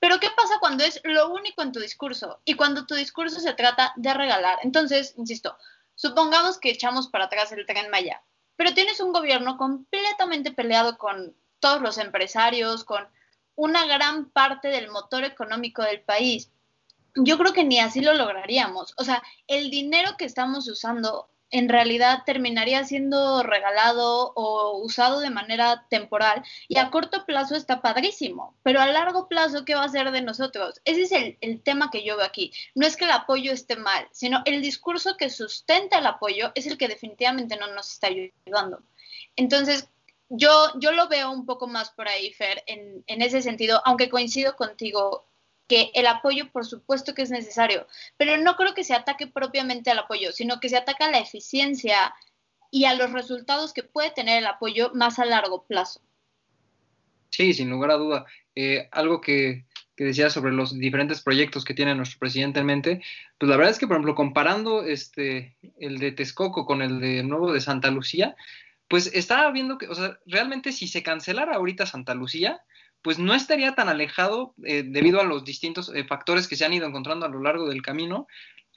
[0.00, 3.52] Pero ¿qué pasa cuando es lo único en tu discurso y cuando tu discurso se
[3.52, 4.58] trata de regalar?
[4.62, 5.56] Entonces, insisto,
[5.94, 8.22] supongamos que echamos para atrás el tren Maya,
[8.56, 13.06] pero tienes un gobierno completamente peleado con todos los empresarios, con
[13.54, 16.50] una gran parte del motor económico del país.
[17.14, 18.94] Yo creo que ni así lo lograríamos.
[18.96, 25.30] O sea, el dinero que estamos usando en realidad terminaría siendo regalado o usado de
[25.30, 29.88] manera temporal y a corto plazo está padrísimo, pero a largo plazo, ¿qué va a
[29.88, 30.80] ser de nosotros?
[30.84, 32.52] Ese es el, el, tema que yo veo aquí.
[32.74, 36.66] No es que el apoyo esté mal, sino el discurso que sustenta el apoyo es
[36.66, 38.82] el que definitivamente no nos está ayudando.
[39.36, 39.88] Entonces,
[40.28, 44.08] yo, yo lo veo un poco más por ahí, Fer, en, en ese sentido, aunque
[44.08, 45.24] coincido contigo
[45.70, 49.88] que el apoyo por supuesto que es necesario, pero no creo que se ataque propiamente
[49.88, 52.12] al apoyo, sino que se ataca a la eficiencia
[52.72, 56.00] y a los resultados que puede tener el apoyo más a largo plazo.
[57.28, 58.26] Sí, sin lugar a duda.
[58.56, 63.02] Eh, algo que, que decía sobre los diferentes proyectos que tiene nuestro presidente en mente,
[63.38, 67.22] pues la verdad es que, por ejemplo, comparando este, el de Texcoco con el de
[67.22, 68.34] nuevo de Santa Lucía,
[68.88, 72.60] pues estaba viendo que, o sea, realmente si se cancelara ahorita Santa Lucía,
[73.02, 76.72] pues no estaría tan alejado eh, debido a los distintos eh, factores que se han
[76.72, 78.26] ido encontrando a lo largo del camino,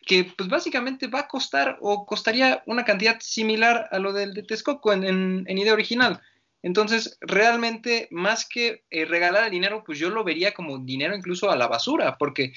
[0.05, 4.43] que pues básicamente va a costar o costaría una cantidad similar a lo del de
[4.43, 6.21] Texcoco en, idea original.
[6.61, 11.51] Entonces, realmente, más que eh, regalar el dinero, pues yo lo vería como dinero incluso
[11.51, 12.53] a la basura, porque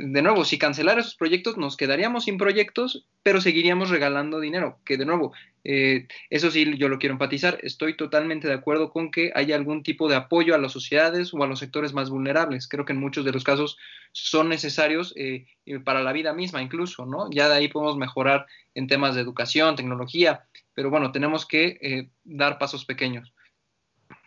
[0.00, 4.78] de nuevo, si cancelara esos proyectos, nos quedaríamos sin proyectos, pero seguiríamos regalando dinero.
[4.84, 5.32] Que de nuevo,
[5.64, 9.82] eh, eso sí, yo lo quiero enfatizar, estoy totalmente de acuerdo con que haya algún
[9.82, 12.68] tipo de apoyo a las sociedades o a los sectores más vulnerables.
[12.68, 13.76] Creo que en muchos de los casos
[14.12, 15.46] son necesarios eh,
[15.84, 17.28] para la vida misma incluso, ¿no?
[17.32, 22.10] Ya de ahí podemos mejorar en temas de educación, tecnología, pero bueno, tenemos que eh,
[22.22, 23.34] dar pasos pequeños.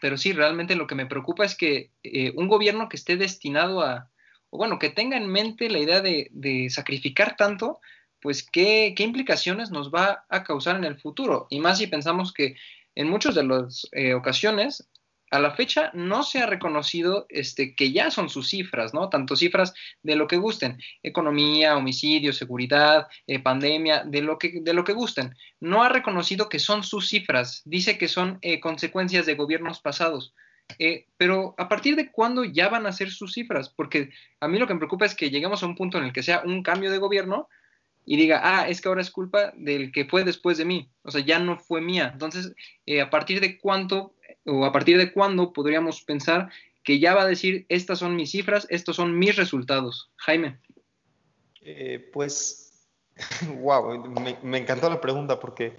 [0.01, 1.91] Pero sí, realmente lo que me preocupa es que
[2.35, 4.10] un gobierno que esté destinado a
[4.51, 7.79] o bueno, que tenga en mente la idea de, sacrificar tanto,
[8.21, 11.47] pues ¿qué, implicaciones nos va a causar en el futuro.
[11.49, 12.55] Y más si pensamos que
[12.93, 14.87] en muchas de las eh, ocasiones,
[15.31, 19.07] a la fecha no se ha reconocido este, que ya son sus cifras, ¿no?
[19.07, 24.73] Tanto cifras de lo que gusten, economía, homicidio, seguridad, eh, pandemia, de lo, que, de
[24.73, 25.33] lo que gusten.
[25.61, 30.33] No ha reconocido que son sus cifras, dice que son eh, consecuencias de gobiernos pasados.
[30.79, 34.59] Eh, pero a partir de cuándo ya van a ser sus cifras, porque a mí
[34.59, 36.63] lo que me preocupa es que lleguemos a un punto en el que sea un
[36.63, 37.47] cambio de gobierno
[38.05, 41.11] y diga, ah, es que ahora es culpa del que fue después de mí, o
[41.11, 42.09] sea, ya no fue mía.
[42.13, 42.53] Entonces,
[42.85, 46.49] eh, a partir de cuánto o a partir de cuándo podríamos pensar
[46.83, 50.09] que ya va a decir, estas son mis cifras, estos son mis resultados?
[50.17, 50.57] Jaime.
[51.61, 52.87] Eh, pues,
[53.61, 54.03] wow,
[54.43, 55.77] me, encantó la pregunta porque,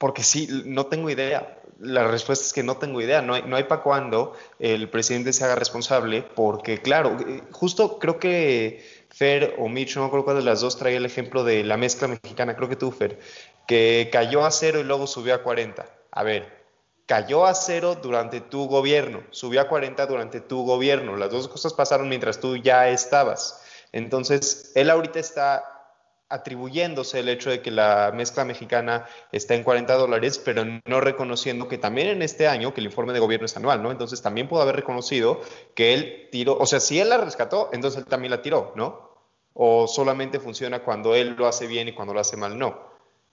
[0.00, 1.58] porque sí, no tengo idea.
[1.78, 3.20] La respuesta es que no tengo idea.
[3.20, 7.98] No hay, no hay para cuándo el presidente se haga responsable porque, claro, eh, justo
[7.98, 11.44] creo que Fer o Mitch, no me acuerdo cuál de las dos, traía el ejemplo
[11.44, 13.18] de la mezcla mexicana, creo que tú, Fer,
[13.68, 15.84] que cayó a cero y luego subió a 40.
[16.12, 16.48] A ver,
[17.04, 21.14] cayó a cero durante tu gobierno, subió a 40 durante tu gobierno.
[21.16, 23.62] Las dos cosas pasaron mientras tú ya estabas.
[23.92, 25.79] Entonces, él ahorita está
[26.30, 31.68] atribuyéndose el hecho de que la mezcla mexicana está en 40 dólares, pero no reconociendo
[31.68, 33.90] que también en este año, que el informe de gobierno es anual, ¿no?
[33.90, 35.40] Entonces también pudo haber reconocido
[35.74, 39.10] que él tiró, o sea, si él la rescató, entonces él también la tiró, ¿no?
[39.52, 42.89] O solamente funciona cuando él lo hace bien y cuando lo hace mal, no.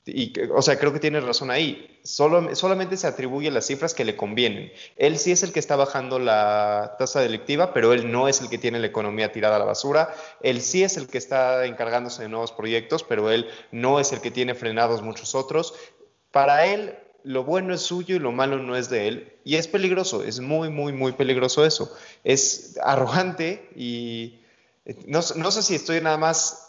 [0.07, 1.99] Y, o sea, creo que tiene razón ahí.
[2.03, 4.71] Solo, solamente se atribuye las cifras que le convienen.
[4.95, 8.49] Él sí es el que está bajando la tasa delictiva, pero él no es el
[8.49, 10.13] que tiene la economía tirada a la basura.
[10.41, 14.21] Él sí es el que está encargándose de nuevos proyectos, pero él no es el
[14.21, 15.73] que tiene frenados muchos otros.
[16.31, 19.33] Para él, lo bueno es suyo y lo malo no es de él.
[19.43, 21.93] Y es peligroso, es muy, muy, muy peligroso eso.
[22.23, 24.39] Es arrogante y
[25.05, 26.66] no, no sé si estoy nada más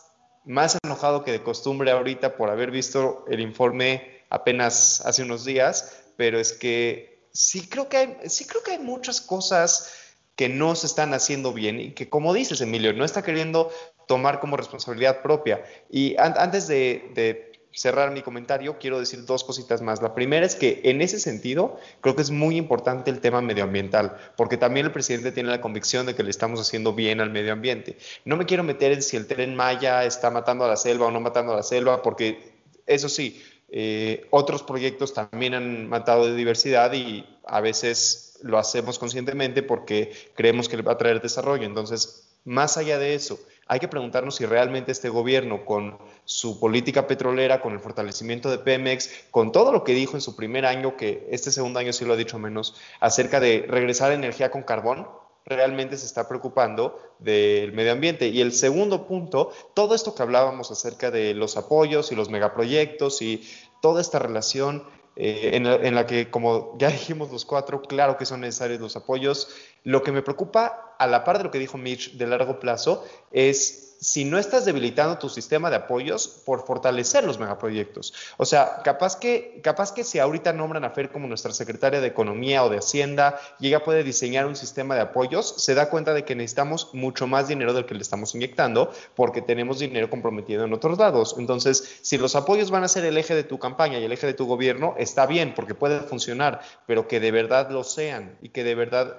[0.49, 6.03] más enojado que de costumbre ahorita por haber visto el informe apenas hace unos días,
[6.17, 9.93] pero es que sí creo que hay, sí creo que hay muchas cosas
[10.35, 13.71] que no se están haciendo bien y que, como dices, Emilio, no está queriendo
[14.07, 15.63] tomar como responsabilidad propia.
[15.91, 20.03] Y antes de cerrar mi comentario, quiero decir dos cositas más.
[20.03, 24.17] La primera es que en ese sentido creo que es muy importante el tema medioambiental,
[24.37, 27.53] porque también el presidente tiene la convicción de que le estamos haciendo bien al medio
[27.53, 27.97] ambiente.
[28.25, 31.11] No me quiero meter en si el tren Maya está matando a la selva o
[31.11, 32.53] no matando a la selva, porque
[32.87, 38.99] eso sí, eh, otros proyectos también han matado de diversidad y a veces lo hacemos
[38.99, 41.65] conscientemente porque creemos que va a traer desarrollo.
[41.65, 47.07] Entonces, más allá de eso, hay que preguntarnos si realmente este gobierno, con su política
[47.07, 50.97] petrolera, con el fortalecimiento de Pemex, con todo lo que dijo en su primer año,
[50.97, 54.63] que este segundo año sí lo ha dicho menos, acerca de regresar a energía con
[54.63, 55.07] carbón,
[55.45, 58.29] realmente se está preocupando del medio ambiente.
[58.29, 63.23] Y el segundo punto, todo esto que hablábamos acerca de los apoyos y los megaproyectos
[63.23, 63.47] y
[63.81, 64.85] toda esta relación
[65.21, 68.81] eh, en, la, en, la, que, como ya dijimos los cuatro, claro que son necesarios
[68.81, 69.49] los apoyos.
[69.83, 73.05] Lo que me preocupa, a la par de lo que dijo Mitch de largo plazo,
[73.33, 78.15] es si no estás debilitando tu sistema de apoyos por fortalecer los megaproyectos.
[78.37, 82.07] O sea, capaz que, capaz que si ahorita nombran a Fer como nuestra secretaria de
[82.07, 86.15] Economía o de Hacienda y ella puede diseñar un sistema de apoyos, se da cuenta
[86.15, 90.65] de que necesitamos mucho más dinero del que le estamos inyectando porque tenemos dinero comprometido
[90.65, 91.35] en otros lados.
[91.39, 94.27] Entonces, si los apoyos van a ser el eje de tu campaña y el eje
[94.27, 98.51] de tu gobierno, está bien porque puede funcionar, pero que de verdad lo sean y
[98.51, 99.17] que de verdad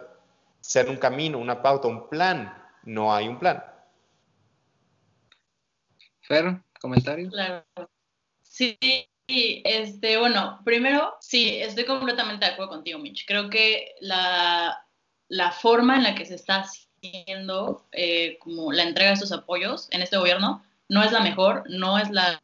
[0.61, 2.55] sean un camino, una pauta, un plan.
[2.83, 3.63] No hay un plan.
[6.29, 7.29] Fer, comentario.
[7.31, 7.65] Claro.
[8.43, 8.77] Sí,
[9.27, 13.25] este, bueno, primero, sí, estoy completamente de acuerdo contigo, Mitch.
[13.25, 14.85] Creo que la,
[15.59, 20.03] forma en la que se está haciendo eh, como la entrega de estos apoyos en
[20.03, 22.41] este gobierno no es la mejor, no es la,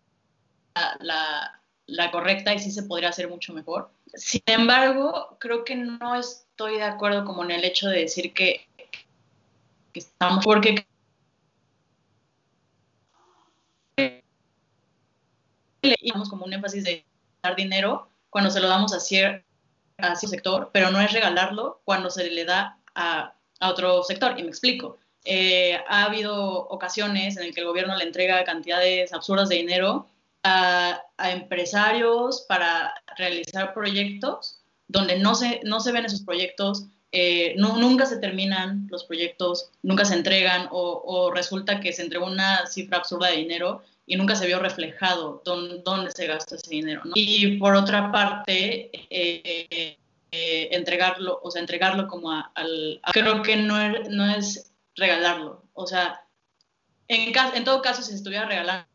[1.00, 3.92] la, correcta y sí se podría hacer mucho mejor.
[4.16, 8.68] Sin embargo, creo que no estoy de acuerdo como en el hecho de decir que,
[9.94, 10.88] que estamos, porque
[15.86, 17.06] le damos como un énfasis de
[17.42, 19.46] dar dinero cuando se lo damos a, cierto
[20.28, 24.38] sector, pero no es regalarlo cuando se le da a, otro sector.
[24.38, 24.98] Y me explico.
[25.24, 30.08] Eh, ha habido ocasiones en las que el gobierno le entrega cantidades absurdas de dinero
[30.44, 36.86] a, empresarios para realizar proyectos donde no se, no se ven esos proyectos,
[37.18, 42.68] eh, nunca se terminan los proyectos, nunca se entregan o, resulta que se entregó una
[42.68, 47.02] cifra absurda de dinero y nunca se vio reflejado dónde, se gastó ese dinero.
[47.16, 49.98] Y por otra parte, eh,
[50.32, 53.00] eh, entregarlo, o sea, entregarlo como al...
[53.14, 56.22] creo que no es, no es regalarlo, o sea,
[57.08, 58.86] en, en todo caso, si se estuviera regalando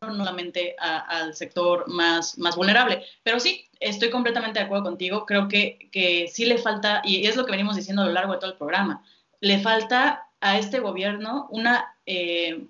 [0.00, 3.04] no solamente al sector más, más vulnerable.
[3.22, 5.26] Pero sí, estoy completamente de acuerdo contigo.
[5.26, 8.32] Creo que, que sí le falta, y es lo que venimos diciendo a lo largo
[8.32, 9.04] de todo el programa,
[9.40, 12.66] le falta a este gobierno una eh,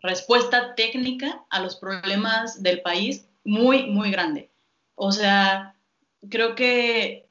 [0.00, 4.50] respuesta técnica a los problemas del país muy, muy grande.
[4.94, 5.74] O sea,
[6.30, 7.26] creo que,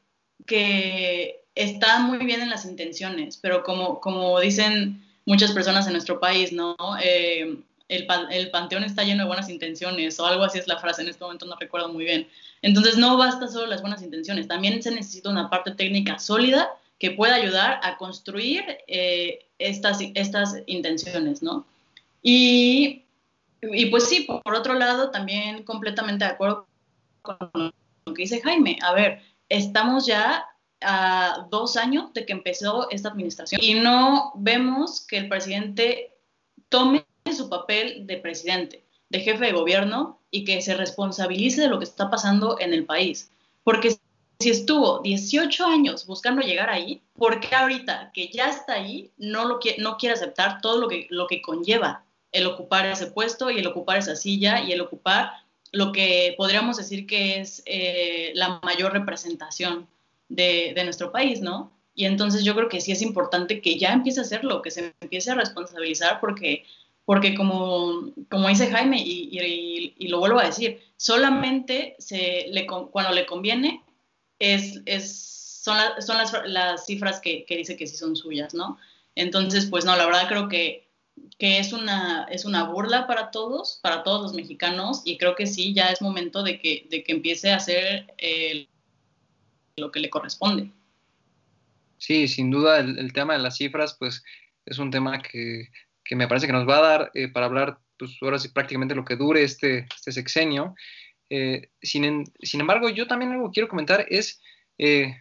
[0.46, 6.20] que está muy bien en las intenciones, pero como, como dicen muchas personas en nuestro
[6.20, 6.76] país, ¿no?
[7.02, 11.02] Eh, el, el, panteón está lleno de buenas intenciones o algo así es la frase,
[11.02, 12.28] en este momento no recuerdo muy bien.
[12.62, 16.70] Entonces no basta solo las buenas intenciones, también se necesita una parte técnica sólida
[17.00, 21.66] que pueda ayudar a construir eh, estas, estas intenciones, ¿no?
[22.22, 23.04] Y,
[23.62, 26.68] y, pues sí, por otro lado, también completamente de acuerdo
[27.22, 28.78] con lo que dice Jaime.
[28.82, 30.46] A ver, estamos ya
[30.82, 36.14] a dos años de que empezó esta administración y no vemos que el presidente
[36.70, 41.78] tome su papel de presidente, de jefe de gobierno y que se responsabilice de lo
[41.80, 43.32] que está pasando en el país.
[43.64, 43.98] Porque
[44.40, 49.46] si estuvo 18 años buscando llegar ahí, ¿por qué ahorita que ya está ahí no,
[49.46, 53.50] lo quiere, no quiere aceptar todo lo que, lo que conlleva el ocupar ese puesto
[53.50, 55.32] y el ocupar esa silla y el ocupar
[55.72, 59.88] lo que podríamos decir que es eh, la mayor representación
[60.28, 61.72] de, de, nuestro país, ¿no?
[61.94, 64.94] Y entonces yo creo que sí es importante que ya empiece a hacerlo, que se
[65.00, 66.66] empiece a responsabilizar porque
[67.06, 73.12] porque como, como dice Jaime, y, y, lo vuelvo a decir, solamente se le, cuando
[73.12, 73.84] le conviene
[74.40, 78.78] es, es, son, son las, las, cifras que, que, dice que sí son suyas, ¿no?
[79.14, 80.90] Entonces, pues no, la verdad creo que,
[81.38, 85.46] que es, una, es una burla para todos, para todos los mexicanos, y creo que
[85.46, 88.68] sí, ya es momento de que, de que empiece a hacer eh,
[89.78, 90.72] lo que le corresponde.
[92.00, 94.24] Sí, sin duda el, el tema de las cifras, pues
[94.66, 95.70] es un tema que
[96.06, 99.04] que me parece que nos va a dar eh, para hablar, pues ahora prácticamente lo
[99.04, 100.76] que dure este, este sexenio.
[101.30, 104.42] Eh, sin, sin, embargo, yo también algo que quiero comentar es
[104.78, 105.18] eh,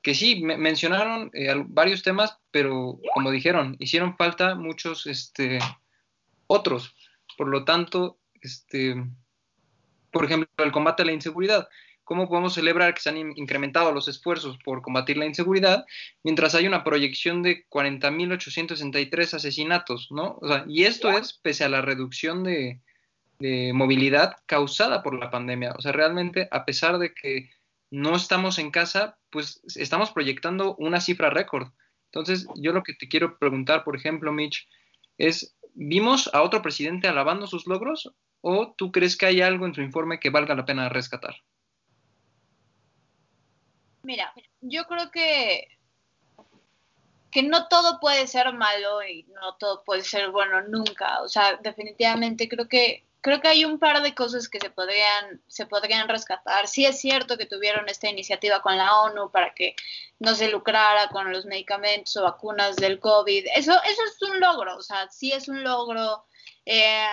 [0.00, 1.30] que sí, me, mencionaron
[1.68, 5.58] varios temas, pero como dijeron, hicieron falta muchos este,
[6.46, 6.96] otros.
[7.36, 8.96] Por lo tanto, este,
[10.10, 11.68] por ejemplo, el combate a la inseguridad.
[12.04, 15.84] ¿Cómo podemos celebrar que se han incrementado los esfuerzos por combatir la inseguridad
[16.22, 20.38] mientras hay una proyección de 40.863 asesinatos, ¿no?
[20.66, 22.80] y esto es pese a la reducción de,
[23.74, 25.74] movilidad causada por la pandemia.
[25.76, 27.50] O sea, realmente, a pesar de que
[27.90, 31.68] no estamos en casa, pues estamos proyectando una cifra récord.
[32.12, 34.68] Entonces, yo lo que te quiero preguntar, por ejemplo, Mitch,
[35.18, 38.12] es, ¿vimos a otro presidente alabando sus logros
[38.42, 41.34] o tú crees que hay algo en su informe que valga la pena rescatar?
[44.02, 45.68] Mira, yo creo que
[47.32, 51.22] que no todo puede ser malo y no todo puede ser bueno nunca.
[51.22, 55.40] O sea, definitivamente creo que creo que hay un par de cosas que se podrían
[55.48, 56.68] se podrían rescatar.
[56.68, 59.74] Sí es cierto que tuvieron esta iniciativa con la ONU para que
[60.18, 63.46] no se lucrara con los medicamentos o vacunas del COVID.
[63.56, 64.76] Eso eso es un logro.
[64.76, 66.24] O sea, sí es un logro.
[66.66, 67.08] Eh,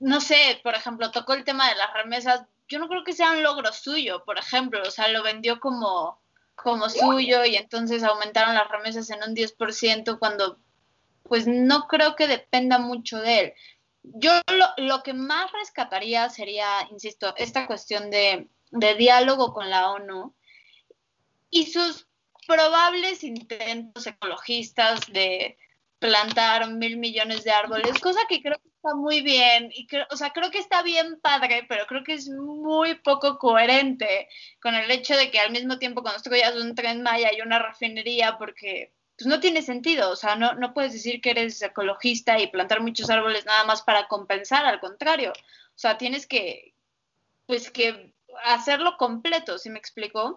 [0.00, 2.42] no sé, por ejemplo, tocó el tema de las remesas.
[2.68, 4.80] Yo no creo que sea un logro suyo, por ejemplo.
[4.82, 6.20] O sea, lo vendió como
[6.62, 10.58] como suyo y entonces aumentaron las remesas en un 10% cuando
[11.22, 13.52] pues no creo que dependa mucho de él.
[14.02, 19.90] Yo lo, lo que más rescataría sería, insisto, esta cuestión de, de diálogo con la
[19.90, 20.34] ONU
[21.50, 22.08] y sus
[22.46, 25.58] probables intentos ecologistas de
[25.98, 30.30] plantar mil millones de árboles, cosa que creo que está muy bien, y o sea,
[30.30, 34.28] creo que está bien padre, pero creo que es muy poco coherente
[34.62, 38.38] con el hecho de que al mismo tiempo construyas un tren Maya y una refinería,
[38.38, 42.46] porque pues no tiene sentido, o sea, no, no puedes decir que eres ecologista y
[42.46, 46.74] plantar muchos árboles nada más para compensar, al contrario, o sea, tienes que,
[47.46, 50.36] pues que hacerlo completo, ¿sí me explico?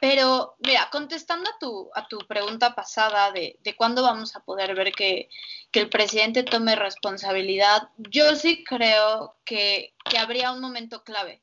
[0.00, 4.74] Pero, mira, contestando a tu, a tu pregunta pasada de, de cuándo vamos a poder
[4.74, 5.30] ver que,
[5.70, 11.42] que, el presidente tome responsabilidad, yo sí creo que, que habría un momento clave.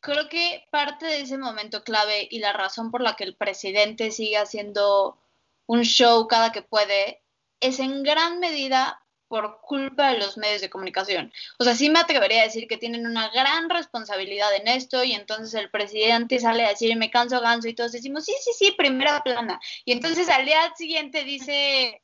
[0.00, 4.10] Creo que parte de ese momento clave y la razón por la que el presidente
[4.10, 5.18] sigue haciendo
[5.66, 7.22] un show cada que puede
[7.60, 11.32] es en gran medida por culpa de los medios de comunicación.
[11.58, 15.12] O sea, sí me atrevería a decir que tienen una gran responsabilidad en esto y
[15.12, 18.72] entonces el presidente sale a decir me canso ganso y todos decimos sí, sí, sí,
[18.72, 19.60] primera plana.
[19.84, 22.02] Y entonces al día siguiente dice,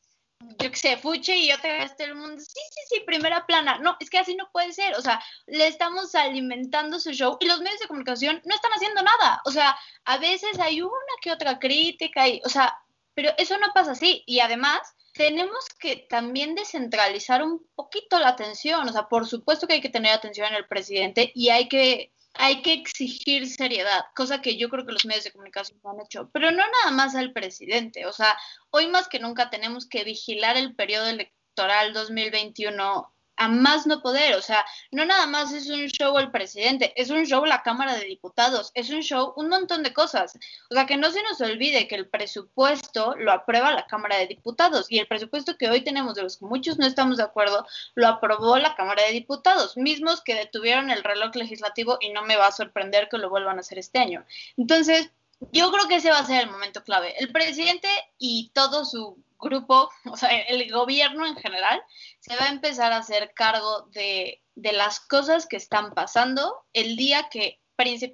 [0.58, 3.78] yo qué sé, fuche y otra vez todo el mundo, sí, sí, sí, primera plana.
[3.78, 4.94] No, es que así no puede ser.
[4.96, 9.02] O sea, le estamos alimentando su show y los medios de comunicación no están haciendo
[9.02, 9.40] nada.
[9.44, 12.77] O sea, a veces hay una que otra crítica y, o sea,
[13.14, 14.23] pero eso no pasa así.
[14.27, 14.81] Y además
[15.13, 18.88] tenemos que también descentralizar un poquito la atención.
[18.88, 22.13] O sea, por supuesto que hay que tener atención en el presidente y hay que,
[22.35, 26.31] hay que exigir seriedad, cosa que yo creo que los medios de comunicación han hecho,
[26.33, 28.06] pero no nada más al presidente.
[28.06, 28.37] O sea,
[28.71, 34.36] hoy más que nunca tenemos que vigilar el periodo electoral 2021 a más no poder,
[34.36, 37.96] o sea, no nada más es un show el presidente, es un show la Cámara
[37.96, 40.38] de Diputados, es un show un montón de cosas.
[40.70, 44.28] O sea, que no se nos olvide que el presupuesto lo aprueba la Cámara de
[44.28, 47.66] Diputados y el presupuesto que hoy tenemos, de los que muchos no estamos de acuerdo,
[47.96, 52.36] lo aprobó la Cámara de Diputados, mismos que detuvieron el reloj legislativo y no me
[52.36, 54.24] va a sorprender que lo vuelvan a hacer este año.
[54.56, 55.10] Entonces,
[55.50, 57.16] yo creo que ese va a ser el momento clave.
[57.18, 57.88] El presidente
[58.18, 61.82] y todo su grupo, o sea, el gobierno en general,
[62.20, 66.96] se va a empezar a hacer cargo de, de las cosas que están pasando el
[66.96, 67.60] día que,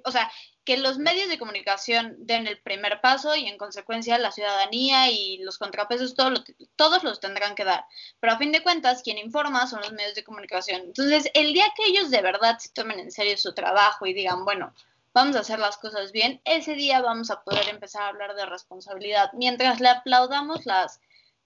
[0.03, 0.31] o sea,
[0.65, 5.39] que los medios de comunicación den el primer paso y en consecuencia la ciudadanía y
[5.39, 6.43] los contrapesos, todo
[6.75, 7.85] todos los tendrán que dar.
[8.19, 10.81] Pero a fin de cuentas, quien informa son los medios de comunicación.
[10.81, 14.45] Entonces, el día que ellos de verdad se tomen en serio su trabajo y digan,
[14.45, 14.73] bueno,
[15.13, 18.45] vamos a hacer las cosas bien, ese día vamos a poder empezar a hablar de
[18.45, 19.31] responsabilidad.
[19.33, 21.01] Mientras le aplaudamos las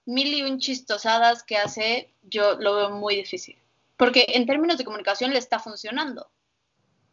[0.06, 3.56] mil y un chistosadas que hace, yo lo veo muy difícil.
[3.96, 6.28] Porque en términos de comunicación le está funcionando.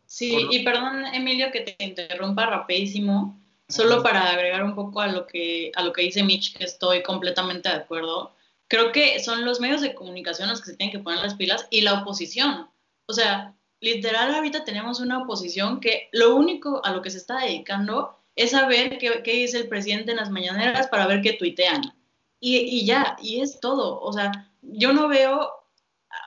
[0.06, 3.40] Sí, y perdón, Emilio, que te interrumpa rapidísimo,
[3.70, 7.02] solo para agregar un poco a lo que, a lo que dice Mitch, que estoy
[7.02, 8.36] completamente de acuerdo.
[8.68, 11.68] Creo que son los medios de comunicación los que se tienen que poner las pilas
[11.70, 12.70] y la oposición.
[13.06, 17.40] O sea, literal ahorita tenemos una oposición que lo único a lo que se está
[17.40, 21.94] dedicando es saber qué, qué dice el presidente en las mañaneras para ver qué tuitean.
[22.42, 24.02] Y, y, ya, y es todo.
[24.02, 25.50] O sea, yo no veo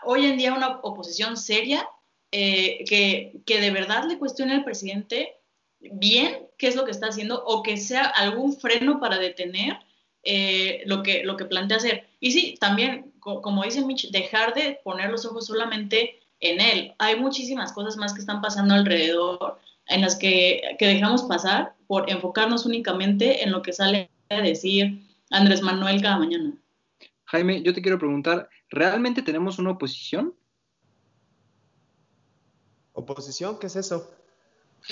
[0.05, 1.87] hoy en día una oposición seria
[2.31, 5.37] eh, que, que, de verdad le cuestione al presidente
[5.81, 9.79] bien qué es lo que está haciendo o que sea algún freno para detener
[10.23, 12.09] eh, lo, que, lo que plantea hacer.
[12.21, 16.95] Y sí, también, como dice Mitch, dejar de poner los ojos solamente en él.
[16.99, 19.59] Hay muchísimas cosas más que están pasando alrededor
[19.89, 25.03] en las que, que dejamos pasar por enfocarnos únicamente en lo que sale a decir
[25.35, 26.57] Andrés Manuel cada mañana.
[27.27, 30.35] Jaime, yo te quiero preguntar, ¿realmente tenemos una oposición?
[32.93, 33.59] ¿Oposición?
[33.59, 34.15] ¿Qué es eso?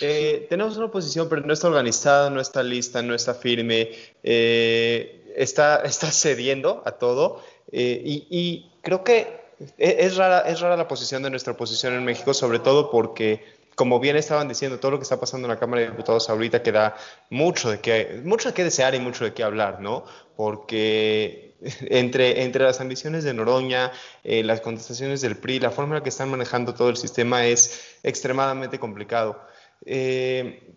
[0.00, 3.90] Eh, tenemos una oposición, pero no está organizada, no está lista, no está firme,
[4.22, 7.42] eh, está, está cediendo a todo.
[7.70, 9.40] Eh, y, y, creo que
[9.78, 13.44] e, es rara, es rara la posición de nuestra oposición en México, sobre todo porque,
[13.74, 16.62] como bien estaban diciendo, todo lo que está pasando en la Cámara de Diputados ahorita
[16.62, 16.96] queda
[17.30, 20.04] mucho de qué, mucho de qué desear y mucho de qué hablar, ¿no?
[20.36, 23.92] Porque entre, entre las ambiciones de Noroña,
[24.24, 27.46] eh, las contestaciones del PRI, la forma en la que están manejando todo el sistema
[27.46, 29.40] es extremadamente complicado.
[29.84, 30.74] Eh,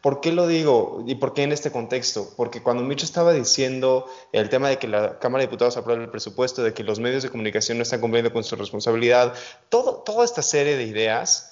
[0.00, 2.30] ¿Por qué lo digo y por qué en este contexto?
[2.36, 6.08] Porque cuando Micho estaba diciendo el tema de que la Cámara de Diputados aprueba el
[6.08, 9.34] presupuesto, de que los medios de comunicación no están cumpliendo con su responsabilidad,
[9.68, 11.47] todo, toda esta serie de ideas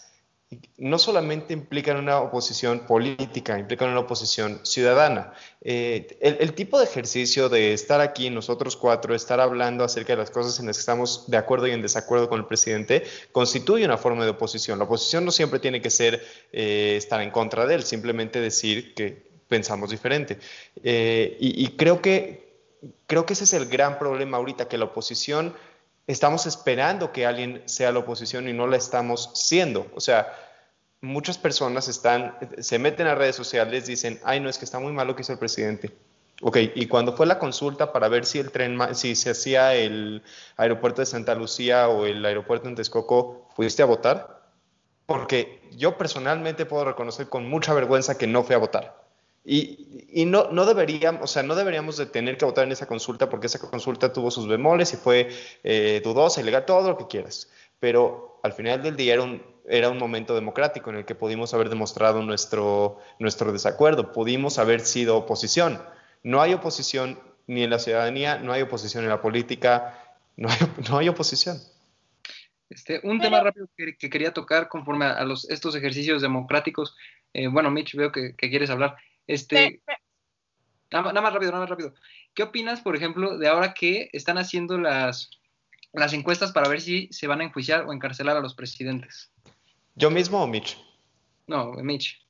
[0.79, 5.33] no solamente implican una oposición política, implican una oposición ciudadana.
[5.61, 10.31] Eh, el, tipo de ejercicio de estar aquí nosotros cuatro, estar hablando acerca de las
[10.31, 13.99] cosas en las que estamos de acuerdo y en desacuerdo con el presidente, constituye una
[13.99, 14.79] forma de oposición.
[14.79, 18.95] La oposición no siempre tiene que ser eh, estar en contra de él, simplemente decir
[18.95, 20.39] que pensamos diferente.
[20.85, 22.47] Eh, y, y creo que
[23.09, 25.55] creo que ese es el gran problema ahorita, que la oposición
[26.07, 29.91] estamos esperando que alguien sea la oposición y no la estamos siendo.
[29.95, 30.33] O sea,
[31.01, 34.93] muchas personas están, se meten a redes sociales, dicen, ay, no, es que está muy
[34.93, 35.93] mal lo que hizo el presidente.
[36.43, 40.23] Ok, y cuando fue la consulta para ver si el tren, si se hacía el
[40.59, 44.43] aeropuerto de Santa Lucía o el aeropuerto en Texcoco, ¿fuiste a votar?
[45.07, 49.06] Porque yo personalmente puedo reconocer con mucha vergüenza que no fui a votar.
[49.49, 52.89] Y, y, no, no, deberíamos, o sea, no deberíamos de tener que votar en esa
[52.89, 55.29] consulta porque esa consulta tuvo sus bemoles y fue
[55.63, 57.49] eh, dudosa, ilegal, todo lo que quieras.
[57.79, 61.55] Pero al final del día era un, era un momento democrático en el que pudimos
[61.55, 65.81] haber demostrado nuestro, nuestro desacuerdo, pudimos haber sido oposición.
[66.25, 70.59] No hay oposición ni en la ciudadanía, no hay oposición en la política, no hay,
[70.91, 71.59] no hay oposición.
[72.69, 76.97] Este, un tema rápido que, quería tocar conforme a, los, estos ejercicios democráticos.
[77.33, 78.97] Eh, bueno, Mitch, veo que, que quieres hablar.
[79.27, 79.81] Este,
[80.91, 81.95] nada, más rápido, nada más rápido.
[82.35, 85.31] ¿Qué opinas, por ejemplo, de ahora que están haciendo las,
[85.93, 89.33] las encuestas para ver si se van a enjuiciar o encarcelar a los presidentes?
[89.95, 90.79] ¿Yo mismo o Mitch?
[91.47, 92.23] No, Mitch.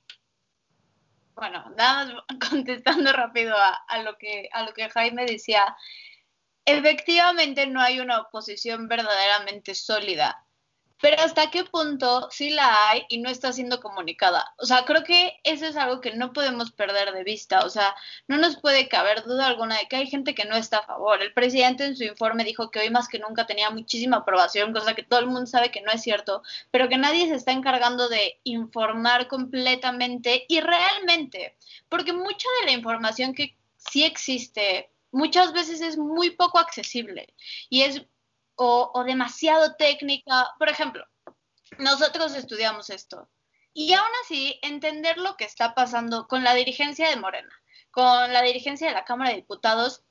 [1.35, 5.77] Bueno, nada más contestando rápido a, lo que, a lo que Jaime decía.
[6.65, 10.46] Efectivamente no hay una oposición verdaderamente sólida
[11.01, 14.55] pero hasta qué punto sí la hay y no está siendo comunicada.
[14.59, 17.61] O sea, creo que eso es algo que no podemos perder de vista.
[17.65, 17.95] O sea,
[18.29, 21.23] no nos puede caber duda alguna de que hay gente que no está a favor.
[21.23, 24.95] El presidente en su informe dijo que hoy más que nunca tenía muchísima aprobación, cosa
[24.95, 28.09] que todo el mundo sabe que no es cierto, pero que nadie se está encargando
[28.09, 31.57] de informar completamente y realmente,
[31.89, 37.33] porque mucha de la información que sí existe muchas veces es muy poco accesible
[37.71, 38.03] y es
[38.57, 40.53] o, demasiado técnica.
[40.59, 41.07] Por ejemplo,
[41.79, 43.29] nosotros estudiamos esto
[43.73, 47.53] y aún así entender lo que está pasando con la dirigencia de Morena,
[47.91, 50.03] con la dirigencia de la Cámara de Diputados,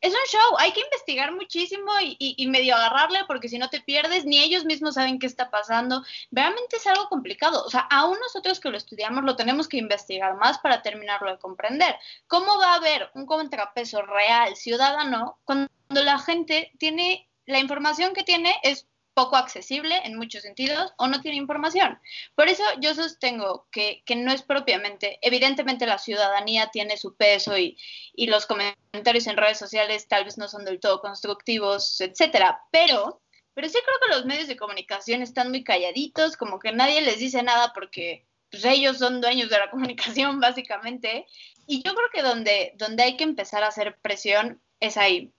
[0.00, 4.24] es un show, hay que investigar muchísimo y, medio agarrarle porque si no te pierdes,
[4.24, 6.04] ni ellos mismos saben qué está pasando.
[6.30, 7.64] Realmente es algo complicado.
[7.64, 11.38] O sea, aún nosotros que lo estudiamos lo tenemos que investigar más para terminarlo de
[11.38, 11.96] comprender.
[12.28, 18.24] ¿Cómo va a haber un contrapeso real, ciudadano, cuando la gente tiene, la información que
[18.24, 21.98] tiene es poco accesible en muchos sentidos o no tiene información.
[22.36, 27.76] Por eso yo sostengo que, no es propiamente, evidentemente la ciudadanía tiene su peso y,
[28.14, 33.20] y, los comentarios en redes sociales tal vez no son del todo constructivos, etcétera, pero,
[33.54, 37.18] pero sí creo que los medios de comunicación están muy calladitos, como que nadie les
[37.18, 41.26] dice nada porque pues, ellos son dueños de la comunicación básicamente.
[41.66, 45.32] Y yo creo que donde, donde hay que empezar a hacer presión es ahí.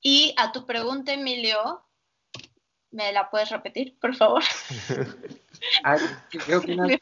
[0.00, 1.86] Y a tu pregunta, Emilio,
[2.96, 4.42] ¿Me la puedes repetir, por favor?
[6.46, 6.92] ¿Qué opinas?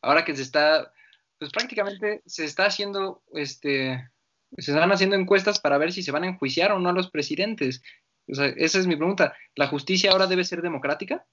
[0.00, 0.92] Ahora que se está,
[1.38, 4.10] pues prácticamente se está haciendo, este,
[4.58, 7.10] se están haciendo encuestas para ver si se van a enjuiciar o no a los
[7.10, 7.80] presidentes.
[8.28, 9.36] O sea, esa es mi pregunta.
[9.54, 11.24] ¿La justicia ahora debe ser democrática?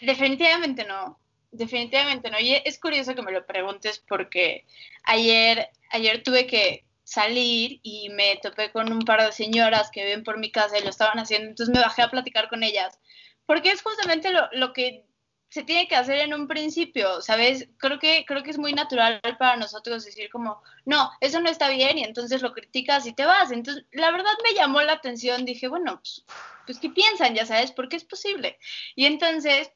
[0.00, 1.18] Definitivamente no.
[1.50, 2.38] Definitivamente no.
[2.38, 4.66] Y es curioso que me lo preguntes porque
[5.02, 10.22] ayer, ayer tuve que, salir y me topé con un par de señoras que viven
[10.22, 13.00] por mi casa y lo estaban haciendo, entonces me bajé a platicar con ellas,
[13.46, 15.04] porque es justamente lo, lo que
[15.48, 17.68] se tiene que hacer en un principio, ¿sabes?
[17.78, 21.68] Creo que, creo que es muy natural para nosotros decir como, no, eso no está
[21.68, 23.50] bien y entonces lo criticas y te vas.
[23.50, 26.24] Entonces, la verdad me llamó la atención, dije, bueno, pues,
[26.64, 27.34] pues ¿qué piensan?
[27.34, 28.56] Ya sabes, porque es posible.
[28.94, 29.72] Y entonces,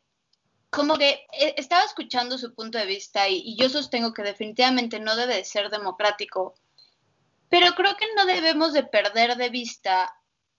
[0.71, 5.01] como que eh, estaba escuchando su punto de vista y, y yo sostengo que definitivamente
[5.01, 6.55] no debe de ser democrático
[7.55, 10.13] pero creo que no debemos de perder de vista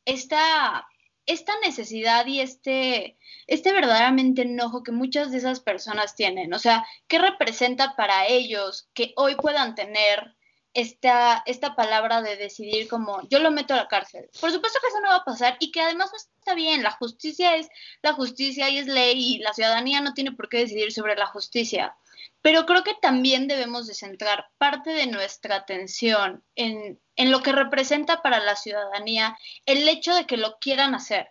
[0.06, 0.88] esta,
[1.26, 3.18] esta necesidad y este,
[3.48, 6.54] este verdaderamente enojo que muchas de esas personas tienen.
[6.54, 10.38] O sea, ¿qué representa para ellos que hoy puedan tener
[10.74, 14.30] esta, esta palabra de decidir como yo lo meto a la cárcel?
[14.40, 16.82] Por supuesto que eso no va a pasar y que además no está bien.
[16.82, 17.68] La justicia es
[18.04, 21.26] la justicia y es ley y la ciudadanía no tiene por qué decidir sobre la
[21.26, 21.94] justicia
[22.42, 28.22] pero creo que también debemos de centrar parte de nuestra atención en, lo que representa
[28.22, 31.30] para la ciudadanía el hecho de que lo quieran hacer.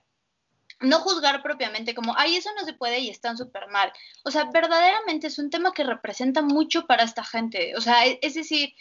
[0.81, 3.93] No juzgar propiamente como, ay, eso no se puede y están súper mal.
[4.25, 7.77] O sea, verdaderamente es un tema que representa mucho para esta gente.
[7.77, 8.75] O sea, e, es decir,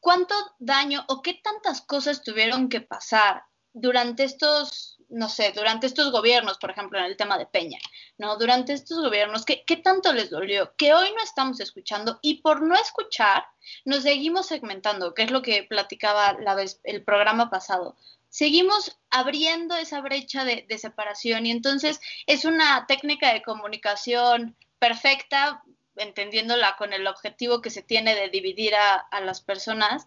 [0.00, 3.42] cuánto daño o qué tantas cosas tuvieron que pasar
[3.74, 7.78] durante estos no sé, durante estos gobiernos, por ejemplo, en el tema de Peña,
[8.18, 8.36] ¿no?
[8.36, 10.74] Durante estos gobiernos, ¿qué, ¿qué, tanto les dolió?
[10.76, 13.46] Que hoy no estamos escuchando y por no escuchar,
[13.84, 17.96] nos seguimos segmentando, que es lo que platicaba la vez, el programa pasado.
[18.28, 25.62] Seguimos abriendo esa brecha de, separación y entonces es una técnica de comunicación perfecta,
[25.96, 30.06] entendiéndola con el objetivo que se tiene de dividir a, a las personas,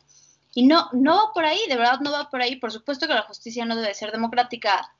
[0.53, 2.55] y no, no va por ahí, de verdad no va por ahí.
[2.55, 4.91] Por supuesto que la justicia no debe ser democrática,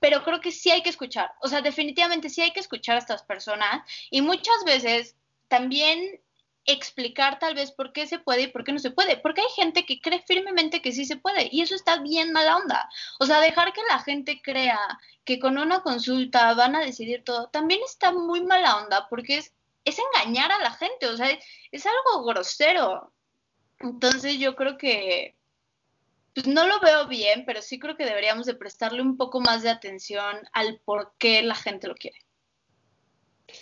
[0.00, 1.32] pero creo que sí hay que escuchar.
[1.40, 5.16] O sea, definitivamente sí hay que escuchar a estas personas y muchas veces
[5.48, 6.20] también
[6.66, 9.48] explicar tal vez por qué se puede y por qué no se puede, porque hay
[9.56, 12.88] gente que cree firmemente que sí se puede y eso está bien mala onda.
[13.18, 14.78] O sea, dejar que la gente crea
[15.24, 19.54] que con una consulta van a decidir todo, también está muy mala onda porque es,
[19.84, 21.28] es engañar a la gente, o sea,
[21.72, 23.12] es algo grosero.
[23.78, 25.36] Entonces yo creo que
[26.34, 29.62] pues no lo veo bien, pero sí creo que deberíamos de prestarle un poco más
[29.62, 32.18] de atención al por qué la gente lo quiere.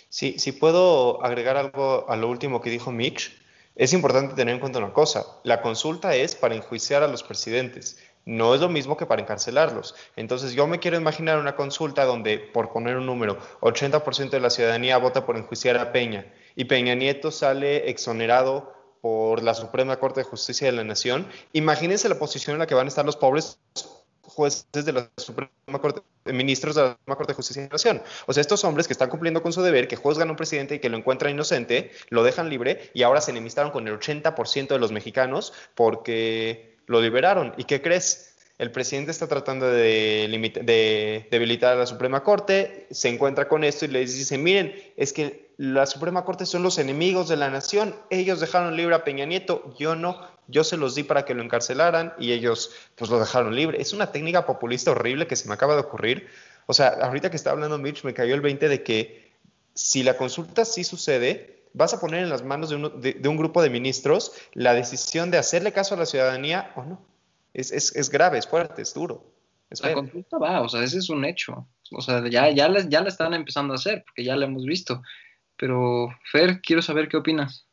[0.09, 3.35] Sí, si puedo agregar algo a lo último que dijo Mitch,
[3.75, 7.97] es importante tener en cuenta una cosa, la consulta es para enjuiciar a los presidentes,
[8.25, 9.95] no es lo mismo que para encarcelarlos.
[10.15, 14.49] Entonces yo me quiero imaginar una consulta donde, por poner un número, 80% de la
[14.49, 20.21] ciudadanía vota por enjuiciar a Peña y Peña Nieto sale exonerado por la Suprema Corte
[20.21, 23.15] de Justicia de la Nación, imagínense la posición en la que van a estar los
[23.15, 23.59] pobres
[24.23, 25.49] jueces de la Suprema
[25.81, 28.01] Corte, ministros de la Suprema Corte de Justicia de la Nación.
[28.27, 30.75] O sea, estos hombres que están cumpliendo con su deber, que juzgan a un presidente
[30.75, 34.67] y que lo encuentran inocente, lo dejan libre y ahora se enemistaron con el 80%
[34.67, 37.53] de los mexicanos porque lo liberaron.
[37.57, 38.28] ¿Y qué crees?
[38.59, 40.27] El presidente está tratando de,
[40.63, 45.13] de, debilitar a la Suprema Corte, se encuentra con esto y les dice, miren, es
[45.13, 49.25] que la Suprema Corte son los enemigos de la nación, ellos dejaron libre a Peña
[49.25, 53.17] Nieto, yo no, yo se los di para que lo encarcelaran y ellos pues lo
[53.17, 53.81] dejaron libre.
[53.81, 56.27] Es una técnica populista horrible que se me acaba de ocurrir.
[56.65, 59.31] O sea, ahorita que está hablando Mitch, me cayó el 20 de que
[59.73, 63.69] si la consulta sí sucede, vas a poner en las manos de un grupo de
[63.69, 67.09] ministros la decisión de hacerle caso a la ciudadanía o no.
[67.53, 69.33] Es, es, es grave, es fuerte, es duro.
[69.81, 71.67] la consulta va, o sea, ese es un hecho.
[71.91, 74.65] o sea, ya, ya, la, ya la están empezando a hacer, porque ya la hemos
[74.65, 75.01] visto.
[75.57, 77.65] Pero, Fer, quiero saber qué opinas.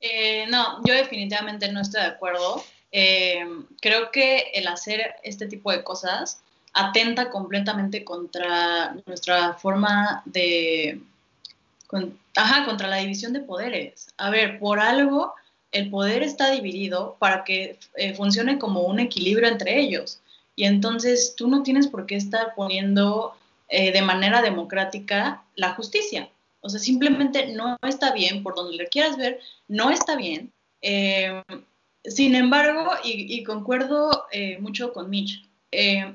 [0.00, 2.62] Eh, no, yo definitivamente no estoy de acuerdo.
[2.92, 3.46] Eh,
[3.80, 11.00] creo que el hacer este tipo de cosas atenta completamente contra nuestra forma de...
[12.36, 14.08] ajá, contra la división de poderes.
[14.16, 15.34] A ver, por algo
[15.72, 20.20] el poder está dividido para que eh, funcione como un equilibrio entre ellos.
[20.56, 23.34] Y entonces tú no tienes por qué estar poniendo
[23.72, 26.28] de manera democrática la justicia.
[26.60, 30.52] O sea, simplemente no está bien, por donde lo quieras ver, no está bien.
[30.82, 31.42] Eh,
[32.04, 36.14] sin embargo, y, concuerdo eh, mucho con Mitch, eh,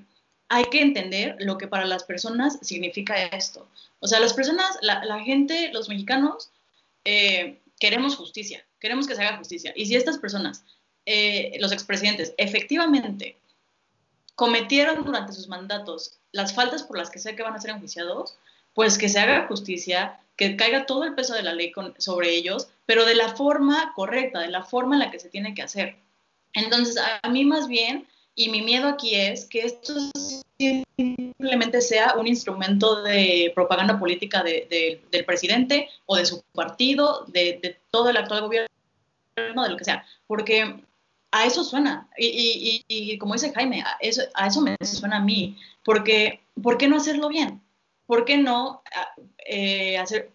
[0.49, 3.67] hay que entender lo que para las personas significa esto.
[3.99, 6.51] O sea, las personas, la gente, los mexicanos,
[7.85, 9.71] queremos justicia, queremos que se haga justicia.
[9.75, 10.63] Y si estas personas,
[11.59, 13.37] los expresidentes, efectivamente
[14.33, 18.39] cometieron durante sus mandatos las faltas por las que sé que van a ser enjuiciados,
[18.73, 22.69] pues que se haga justicia, que caiga todo el peso de la ley sobre ellos,
[22.87, 25.95] pero de la forma correcta, de la forma en la que se tiene que hacer.
[26.53, 29.93] Entonces, a, mí más bien, y mi miedo aquí es que esto
[30.97, 38.09] simplemente sea un instrumento de propaganda política del presidente o de su partido, de, todo
[38.09, 38.67] el actual gobierno,
[39.35, 40.81] de lo que sea, porque
[41.31, 42.09] a eso suena.
[42.17, 46.87] Y, como dice Jaime, a eso, a eso me suena a mí, porque ¿por qué
[46.87, 47.61] no hacerlo bien?
[48.05, 48.81] ¿por qué no
[49.45, 50.31] eh, hacer,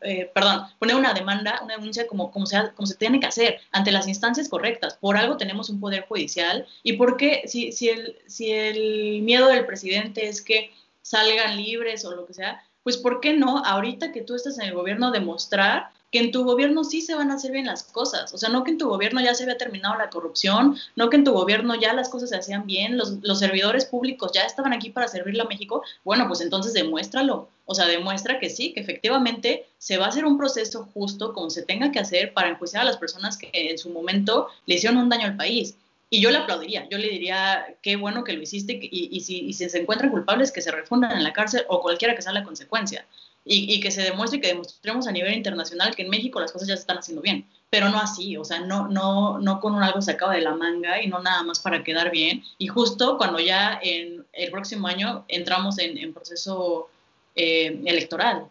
[0.00, 3.60] eh, perdón, poner una demanda, una denuncia como, como, sea, como se tiene que hacer
[3.72, 4.96] ante las instancias correctas?
[5.00, 9.48] Por algo tenemos un poder judicial y por qué, si, si, el, si el miedo
[9.48, 14.12] del presidente es que salgan libres o lo que sea, pues ¿por qué no ahorita
[14.12, 17.34] que tú estás en el gobierno demostrar que en tu gobierno sí se van a
[17.34, 18.32] hacer bien las cosas.
[18.32, 21.16] O sea, no que en tu gobierno ya se había terminado la corrupción, no que
[21.16, 24.72] en tu gobierno ya las cosas se hacían bien, los, los servidores públicos ya estaban
[24.72, 25.82] aquí para servirle a México.
[26.04, 27.48] Bueno, pues entonces demuéstralo.
[27.70, 31.50] O sea, demuestra que sí, que efectivamente se va a hacer un proceso justo como
[31.50, 34.98] se tenga que hacer para enjuiciar a las personas que en su momento le hicieron
[34.98, 35.76] un daño al país.
[36.08, 39.78] Y yo le aplaudiría, yo le diría, qué bueno que lo hiciste y, si, se
[39.78, 43.04] encuentran culpables, que se refundan en la cárcel o cualquiera que sea la consecuencia
[43.44, 46.68] y, que se demuestre y que demostremos a nivel internacional que en México las cosas
[46.68, 50.02] ya se están haciendo bien, pero no así, o sea, no, no, con un algo
[50.02, 52.42] sacado de la manga y no nada más para quedar bien.
[52.58, 56.88] Y justo cuando ya en el próximo año entramos en, proceso
[57.34, 58.48] eh, electoral.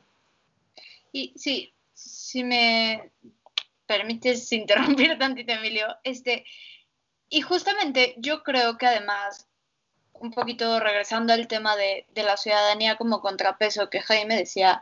[1.12, 3.12] Y sí, si me
[3.86, 6.46] permites interrumpir tantito, Emilio, este,
[7.30, 9.48] y justamente yo creo que además
[10.20, 14.82] un poquito regresando al tema de, la ciudadanía como contrapeso que Jaime decía,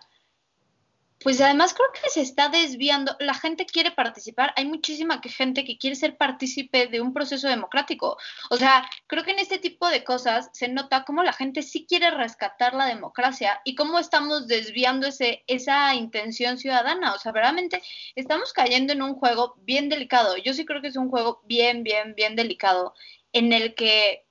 [1.20, 5.78] pues además creo que se está desviando, la gente quiere participar, hay muchísima gente que
[5.78, 8.18] quiere ser partícipe de un proceso democrático.
[8.50, 11.86] O sea, creo que en este tipo de cosas se nota cómo la gente sí
[11.88, 17.14] quiere rescatar la democracia y cómo estamos desviando ese, esa intención ciudadana.
[17.14, 17.82] O sea, verdaderamente
[18.16, 20.38] estamos cayendo en un juego bien delicado.
[20.38, 22.94] Yo sí creo que es un juego bien, bien, bien delicado
[23.34, 24.25] en el que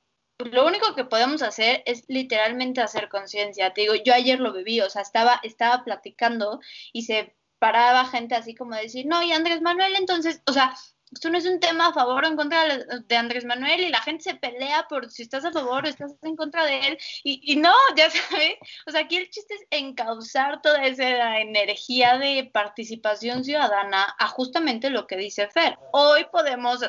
[0.53, 3.73] lo único que podemos hacer es literalmente hacer conciencia.
[3.73, 6.61] Te digo, yo ayer lo viví, o sea, estaba, estaba platicando
[6.93, 10.75] y se paraba gente así como decir, no, y Andrés Manuel, entonces, o sea,
[11.15, 14.01] esto no es un tema a favor o en contra de Andrés Manuel y la
[14.01, 16.99] gente se pelea por si estás a favor o estás en contra de él.
[17.23, 22.19] Y, y no, ya sabes, o sea, aquí el chiste es encauzar toda esa energía
[22.19, 25.79] de participación ciudadana a justamente lo que dice Fer.
[25.93, 26.81] Hoy podemos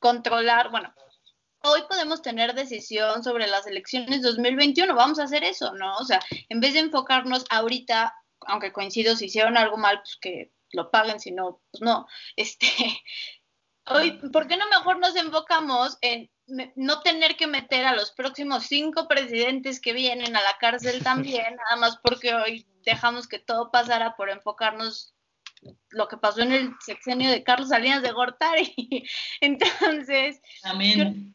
[0.00, 0.92] controlar, bueno,
[1.64, 5.96] hoy podemos tener decisión sobre las elecciones 2021, vamos a hacer eso, ¿no?
[5.96, 8.14] O sea, en vez de enfocarnos ahorita,
[8.46, 12.06] aunque coincido, si hicieron algo mal, pues que lo paguen, si no, pues no.
[12.36, 12.66] Este,
[13.86, 16.30] hoy, ¿por qué no mejor nos enfocamos en
[16.76, 21.56] no tener que meter a los próximos cinco presidentes que vienen a la cárcel también,
[21.56, 25.14] nada más porque hoy dejamos que todo pasara por enfocarnos
[25.88, 28.74] lo que pasó en el sexenio de Carlos Salinas de Gortari.
[29.40, 31.34] Entonces, Amén.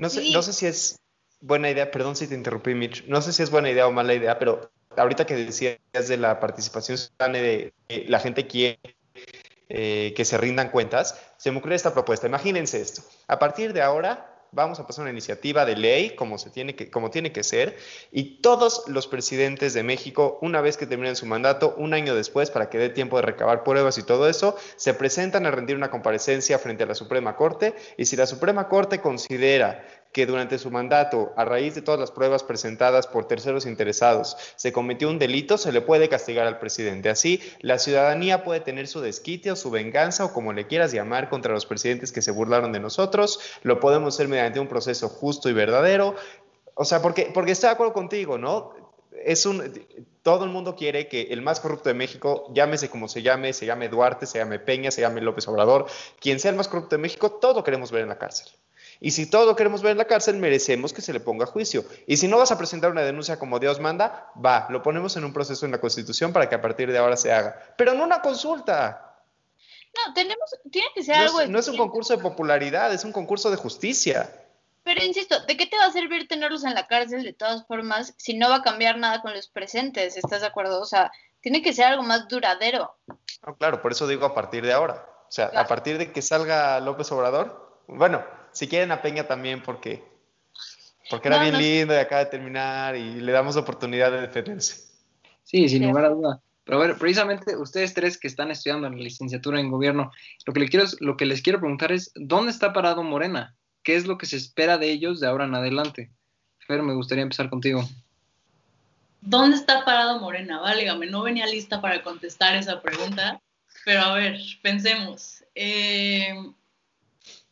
[0.00, 0.98] No sé, no sé si es
[1.40, 4.14] buena idea, perdón si te interrumpí, Mitch, no sé si es buena idea o mala
[4.14, 7.72] idea, pero ahorita que decías de la participación ciudadana de
[8.08, 8.80] la gente quiere
[9.68, 12.26] eh, que se rindan cuentas, se me ocurre esta propuesta.
[12.26, 13.02] Imagínense esto.
[13.28, 16.90] A partir de ahora, vamos a pasar una iniciativa de ley como, se tiene que,
[16.90, 17.76] como tiene que ser
[18.10, 22.50] y todos los presidentes de México, una vez que terminen su mandato, un año después,
[22.50, 25.90] para que dé tiempo de recabar pruebas y todo eso, se presentan a rendir una
[25.90, 30.70] comparecencia frente a la Suprema Corte y si la Suprema Corte considera que durante su
[30.70, 35.56] mandato, a raíz de todas las pruebas presentadas por terceros interesados, se cometió un delito,
[35.56, 37.10] se le puede castigar al presidente.
[37.10, 41.28] Así, la ciudadanía puede tener su desquite o su venganza o como le quieras llamar
[41.28, 43.40] contra los presidentes que se burlaron de nosotros.
[43.62, 46.16] Lo podemos hacer mediante un proceso justo y verdadero
[46.74, 48.74] O sea, porque, porque estoy de acuerdo contigo, ¿no?
[49.24, 49.62] Es un,
[50.22, 53.66] todo el mundo quiere que el más corrupto de México, llámese como se llame, se
[53.66, 55.86] llame Duarte, se llame Peña, se llame López Obrador,
[56.20, 58.48] quien sea el más corrupto de México, todo queremos ver en la cárcel.
[59.00, 61.84] Y si todo lo queremos ver en la cárcel, merecemos que se le ponga juicio.
[62.06, 65.24] Y si no vas a presentar una denuncia como Dios manda, va, lo ponemos en
[65.24, 67.74] un proceso en la Constitución para que a partir de ahora se haga.
[67.78, 69.16] Pero no una consulta.
[69.96, 71.40] No, tenemos, tiene que ser no algo.
[71.40, 74.30] Es, no es un concurso de popularidad, es un concurso de justicia.
[74.82, 78.14] Pero insisto, ¿de qué te va a servir tenerlos en la cárcel de todas formas
[78.18, 80.16] si no va a cambiar nada con los presentes?
[80.16, 80.80] ¿Estás de acuerdo?
[80.80, 82.96] O sea, tiene que ser algo más duradero.
[83.46, 85.06] No, claro, por eso digo a partir de ahora.
[85.28, 85.64] O sea, claro.
[85.64, 90.02] a partir de que salga López Obrador, bueno, si quieren a Peña también porque,
[91.08, 91.60] porque era no, bien no.
[91.60, 94.90] lindo y acaba de terminar y le damos oportunidad de defenderse.
[95.44, 96.40] Sí, sin lugar a duda.
[96.64, 100.12] Pero a ver, precisamente ustedes tres que están estudiando la licenciatura en gobierno,
[100.46, 103.56] lo que, les quiero, lo que les quiero preguntar es, ¿dónde está parado Morena?
[103.82, 106.10] ¿Qué es lo que se espera de ellos de ahora en adelante?
[106.66, 107.82] Fer, me gustaría empezar contigo.
[109.20, 110.60] ¿Dónde está parado Morena?
[110.60, 113.40] Válgame, no venía lista para contestar esa pregunta,
[113.84, 115.44] pero a ver, pensemos.
[115.54, 116.32] Eh,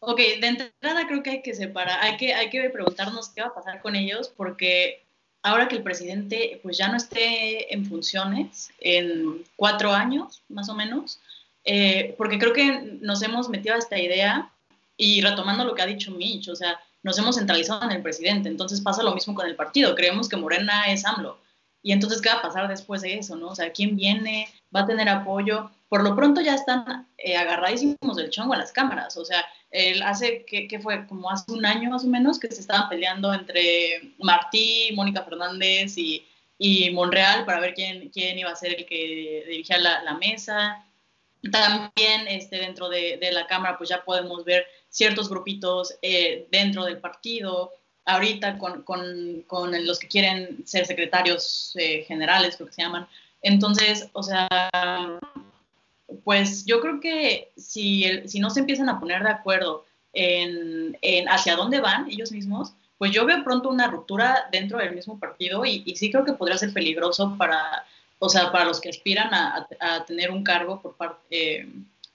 [0.00, 3.48] ok, de entrada creo que hay que separar, hay que, hay que preguntarnos qué va
[3.48, 5.04] a pasar con ellos, porque
[5.42, 10.74] ahora que el presidente pues ya no esté en funciones en cuatro años, más o
[10.74, 11.20] menos,
[11.64, 14.50] eh, porque creo que nos hemos metido a esta idea
[14.96, 18.48] y retomando lo que ha dicho Mitch, o sea, nos hemos centralizado en el presidente,
[18.48, 21.38] entonces pasa lo mismo con el partido, creemos que Morena es AMLO.
[21.82, 23.36] Y entonces, ¿qué va a pasar después de eso?
[23.36, 23.48] ¿no?
[23.48, 24.48] O sea, ¿quién viene?
[24.74, 25.70] ¿Va a tener apoyo?
[25.88, 29.16] Por lo pronto ya están eh, agarradísimos del chongo en las cámaras.
[29.16, 31.06] O sea, él hace, ¿qué, ¿qué, fue?
[31.06, 35.96] Como hace un año más o menos que se estaban peleando entre Martí, Mónica Fernández
[35.98, 36.26] y,
[36.58, 40.84] y, Monreal para ver quién, quién iba a ser el que dirigía la, la mesa.
[41.52, 46.84] También este, dentro de, de, la Cámara pues ya podemos ver ciertos grupitos eh, dentro
[46.84, 47.72] del partido,
[48.06, 53.06] ahorita con, con, con, los que quieren ser secretarios eh, generales, creo que se llaman.
[53.42, 54.48] Entonces, o sea,
[56.24, 60.96] pues yo creo que si, el, si no se empiezan a poner de acuerdo en,
[61.02, 65.18] en, hacia dónde van ellos mismos, pues yo veo pronto una ruptura dentro del mismo
[65.18, 67.84] partido y, y sí creo que podría ser peligroso para,
[68.18, 71.68] o sea, para los que aspiran a, a, tener un cargo por, par, eh,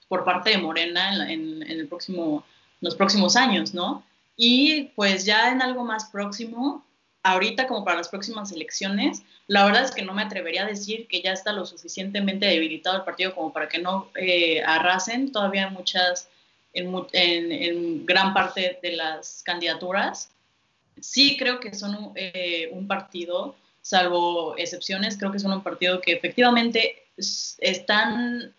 [0.08, 2.44] por parte de Morena en, en, en el próximo,
[2.80, 4.04] los próximos años, ¿no?
[4.36, 6.84] Y pues ya en algo más próximo,
[7.24, 11.08] ahorita como para las próximas elecciones, la verdad es que no me atrevería a decir
[11.08, 15.68] que ya está lo suficientemente debilitado el partido como para que no eh, arrasen todavía
[15.70, 16.28] muchas,
[16.74, 20.30] en, gran parte de las candidaturas.
[21.00, 26.00] Sí creo que son un, eh, un partido, salvo excepciones, creo que son un partido
[26.00, 28.54] que efectivamente están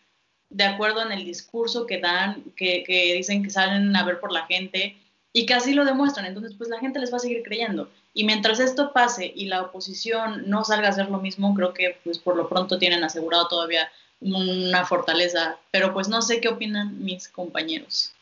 [0.49, 4.45] de acuerdo en el discurso que dan, que dicen que salen a ver por la
[4.47, 4.97] gente,
[5.35, 6.25] y que así lo demuestran.
[6.25, 7.91] Entonces, pues la gente les va a seguir creyendo.
[8.13, 11.99] Y mientras esto pase y la oposición no salga a hacer lo mismo, creo que
[12.05, 15.57] pues por lo pronto tienen asegurado todavía una fortaleza.
[15.71, 18.13] Pero pues no sé qué opinan mis compañeros.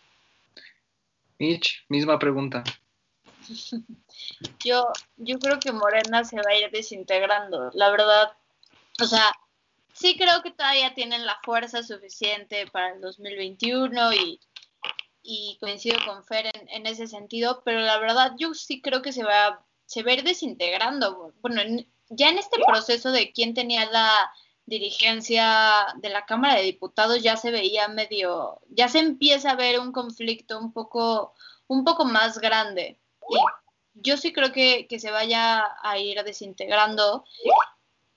[1.37, 2.63] Mitch, misma pregunta.
[4.65, 4.87] Yo,
[5.17, 7.69] yo creo que Morena se va a ir desintegrando.
[7.73, 8.31] La verdad,
[8.99, 9.31] o sea,
[9.93, 14.39] sí creo que todavía tienen la fuerza suficiente para el 2021 y
[15.23, 19.13] y coincido con Fer en, en, ese sentido, pero la verdad yo sí creo que
[19.13, 21.33] se va, se va a ir desintegrando.
[21.41, 24.31] Bueno, en, ya en este proceso de quién tenía la
[24.65, 29.79] dirigencia de la Cámara de Diputados ya se veía medio, ya se empieza a ver
[29.79, 31.33] un conflicto un poco,
[31.67, 32.99] un poco más grande.
[33.29, 33.37] Y
[33.95, 37.25] yo sí creo que, que se vaya a ir desintegrando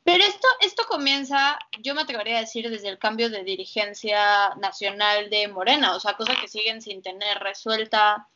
[0.07, 5.28] pero esto, esto comienza, yo me atrevería a decir, desde el cambio de dirigencia nacional
[5.30, 8.28] de Morena, o sea, cosa que siguen sin tener resuelta.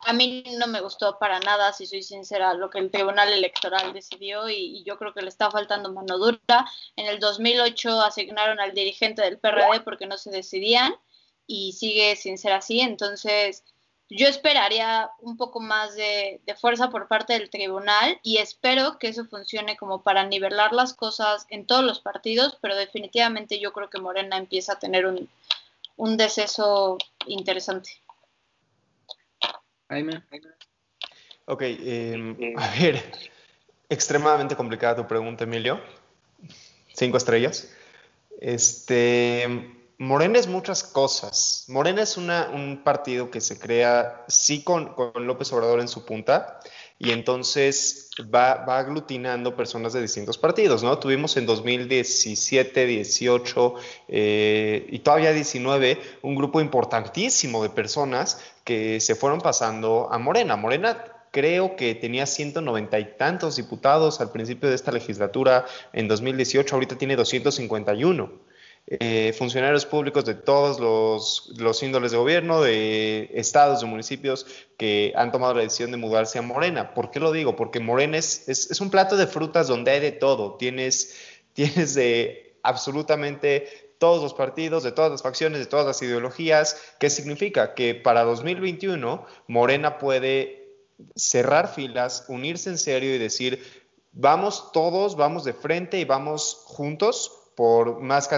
[0.00, 3.94] A mí no me gustó para nada, si soy sincera, lo que el Tribunal Electoral
[3.94, 6.66] decidió y, y yo creo que le está faltando mano dura.
[6.96, 10.94] En el 2008 asignaron al dirigente del PRD porque no se decidían
[11.46, 13.64] y sigue sin ser así, entonces
[14.16, 19.08] yo esperaría un poco más de, de, fuerza por parte del tribunal y espero que
[19.08, 23.90] eso funcione como para nivelar las cosas en todos los partidos, pero definitivamente yo creo
[23.90, 25.28] que Morena empieza a tener un,
[25.96, 27.90] un deceso interesante.
[29.88, 30.22] Jaime.
[31.44, 33.02] Ok, eh, a ver,
[33.88, 35.80] extremadamente complicada tu pregunta, Emilio.
[36.94, 37.74] Cinco estrellas.
[38.40, 41.64] Este Morena es muchas cosas.
[41.68, 46.58] Morena es una, un partido que se crea, sí, con, López Obrador en su punta,
[46.98, 50.98] y entonces va, va, aglutinando personas de distintos partidos, ¿no?
[50.98, 53.74] Tuvimos en 2017, 18
[54.08, 60.56] eh, y todavía 19 un grupo importantísimo de personas que se fueron pasando a Morena.
[60.56, 66.74] Morena creo que tenía 190 y tantos diputados al principio de esta legislatura en 2018,
[66.74, 68.51] ahorita tiene 251.
[68.88, 74.44] Eh, funcionarios públicos de todos los, los, índoles de gobierno, de estados, de municipios
[74.76, 76.92] que han tomado la decisión de mudarse a Morena.
[76.92, 77.54] ¿Por qué lo digo?
[77.54, 80.56] Porque Morena es, es, un plato de frutas donde hay de todo.
[80.56, 81.16] Tienes,
[81.52, 86.76] tienes de absolutamente todos los partidos, de todas las facciones, de todas las ideologías.
[86.98, 87.74] ¿Qué significa?
[87.74, 90.76] Que para 2021 Morena puede
[91.14, 93.62] cerrar filas, unirse en serio y decir,
[94.10, 98.28] vamos todos, vamos de frente y vamos juntos por más,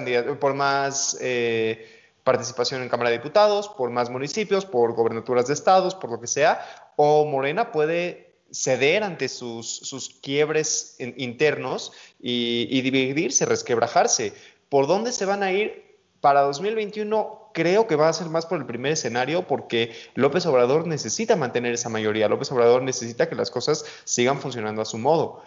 [0.41, 1.89] por más eh,
[2.25, 6.27] participación en Cámara de Diputados, por más municipios, por gobernaturas de estados, por lo que
[6.27, 6.65] sea,
[6.97, 14.33] o Morena puede ceder ante sus, sus quiebres internos y, y, dividirse, resquebrajarse.
[14.69, 15.85] ¿Por dónde se van a ir?
[16.21, 20.87] Para 2021 creo que va a ser más por el primer escenario porque López Obrador
[20.87, 22.29] necesita mantener esa mayoría.
[22.29, 25.43] López Obrador necesita que las cosas sigan funcionando a su modo.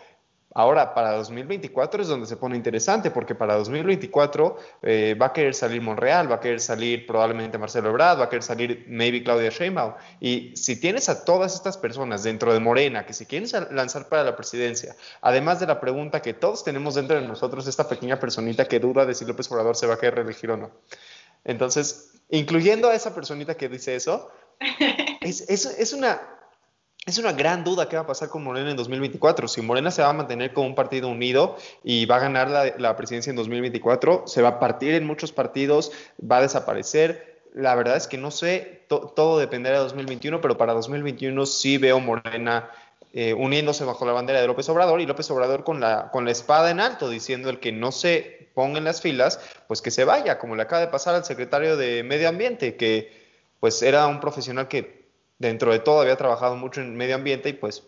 [0.57, 5.53] Ahora, para 2024 es donde se pone interesante, porque para 2024 eh, va a querer
[5.53, 9.51] salir Monreal, va a querer salir probablemente Marcelo Ebrard, va a querer salir maybe Claudia
[9.51, 9.93] Sheinbaum.
[10.19, 14.23] Y si tienes a todas estas personas dentro de Morena que se quieren lanzar para
[14.23, 18.65] la presidencia, además de la pregunta que todos tenemos dentro de nosotros, esta pequeña personita
[18.65, 20.71] que duda de si López Obrador se va a querer reelegir o no.
[21.45, 24.31] Entonces, incluyendo a esa personita que dice eso,
[25.21, 26.19] es, es una
[27.07, 29.47] es una gran duda qué va a pasar con Morena en 2024.
[29.47, 32.97] Si Morena se va a mantener como un partido unido y va a ganar la,
[32.97, 37.41] presidencia en 2024, se va a partir en muchos partidos, va a desaparecer.
[37.53, 42.01] La verdad es que no sé, todo dependerá de 2021, pero para 2021 sí veo
[42.01, 42.69] Morena
[43.13, 46.31] eh, uniéndose bajo la bandera de López Obrador y López Obrador con la, con la
[46.31, 49.39] espada en alto, diciendo el que no se ponga en las filas,
[49.69, 53.25] pues que se vaya, como le acaba de pasar al secretario de Medio Ambiente, que
[53.61, 54.96] pues era un profesional que
[55.39, 57.83] dentro de todo había trabajado mucho en medio ambiente y pues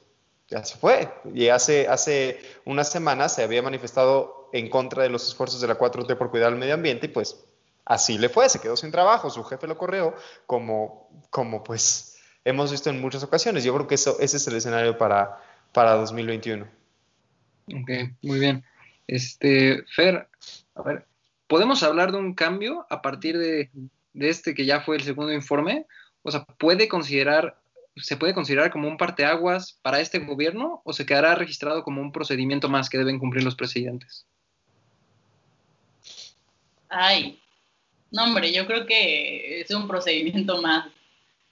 [0.48, 1.10] ya se fue.
[1.34, 5.78] Y hace, hace unas semanas se había manifestado en contra de los esfuerzos de la
[5.78, 7.46] 4T por cuidar el medio ambiente y pues
[7.86, 12.72] así le fue, se quedó sin trabajo, su jefe lo corrió, como, como pues hemos
[12.72, 13.64] visto en muchas ocasiones.
[13.64, 15.42] Yo creo que eso, ese es el escenario para,
[15.74, 16.68] para 2021.
[17.68, 17.92] Ok,
[18.24, 18.64] muy bien.
[19.08, 20.28] Este, Fer,
[20.76, 21.06] a ver,
[21.48, 23.70] ¿podemos hablar de un cambio a partir de,
[24.14, 25.86] de este que ya fue el segundo informe?
[26.24, 27.60] O sea, puede considerar,
[27.96, 32.12] se puede considerar como un parteaguas para este gobierno o se quedará registrado como un
[32.12, 34.26] procedimiento más que deben cumplir los presidentes?
[36.90, 37.40] Ay,
[38.12, 40.88] no hombre, yo creo que es un procedimiento más.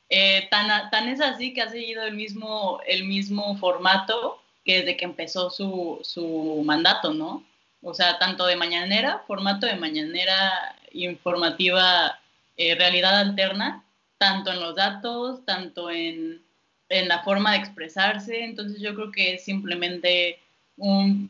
[0.09, 5.05] Eh, tan, es así que ha seguido el mismo, el mismo formato que desde que
[5.05, 7.43] empezó su, su mandato, ¿no?
[7.81, 12.19] O sea, tanto de mañanera, formato de mañanera informativa,
[12.57, 13.83] eh, realidad alterna,
[14.17, 16.41] tanto en los datos, tanto en,
[16.89, 18.43] la forma de expresarse.
[18.43, 20.39] Entonces yo creo que es simplemente
[20.77, 21.29] un,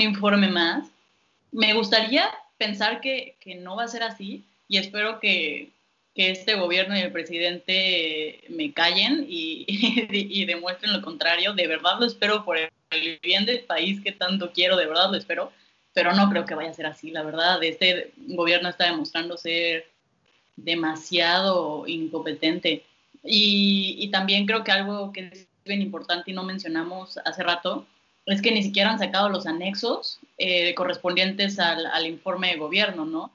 [0.00, 0.88] informe más.
[1.50, 2.28] Me gustaría
[2.58, 5.70] pensar que, no va a ser así y espero que,
[6.14, 11.52] este gobierno y el presidente me callen y, y, demuestren lo contrario.
[11.52, 12.70] De verdad lo espero por el
[13.22, 15.52] bien del país que tanto quiero, de verdad lo espero,
[15.92, 17.12] pero no creo que vaya a ser así.
[17.12, 19.86] La verdad, este gobierno está demostrando ser
[20.64, 22.84] demasiado incompetente.
[23.24, 27.86] Y, también creo que algo que es bien importante y no mencionamos hace rato
[28.26, 33.32] es que ni siquiera han sacado los anexos eh, correspondientes al, informe de gobierno, ¿no?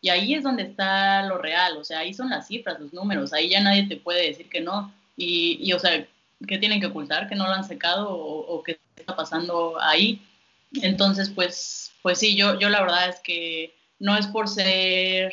[0.00, 3.32] Y ahí es donde está lo real, o sea, ahí son las cifras, los números,
[3.32, 4.92] ahí ya nadie te puede decir que no.
[5.16, 6.06] Y, o sea,
[6.46, 7.28] ¿qué tienen que ocultar?
[7.28, 10.20] ¿Que no lo han sacado o, o qué está pasando ahí?
[10.82, 15.32] Entonces, pues, pues sí, yo, yo la verdad es que no es por ser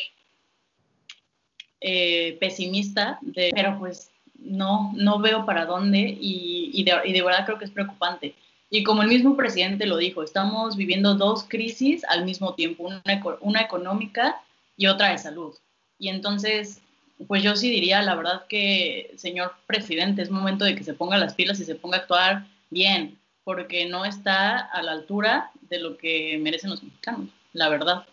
[1.81, 7.71] eh, pesimista, pero pues no, no veo para dónde y, de, verdad creo que es
[7.71, 8.35] preocupante.
[8.69, 13.01] Y como el mismo presidente lo dijo, estamos viviendo dos crisis al mismo tiempo, una,
[13.41, 14.41] una económica
[14.77, 15.55] y otra de salud.
[15.99, 16.81] Y entonces,
[17.27, 21.17] pues yo sí diría, la verdad que, señor presidente, es momento de que se ponga
[21.17, 25.79] las pilas y se ponga a actuar bien, porque no está a la altura de
[25.79, 28.05] lo que merecen los mexicanos, la verdad.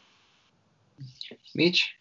[1.54, 1.97] Mitch.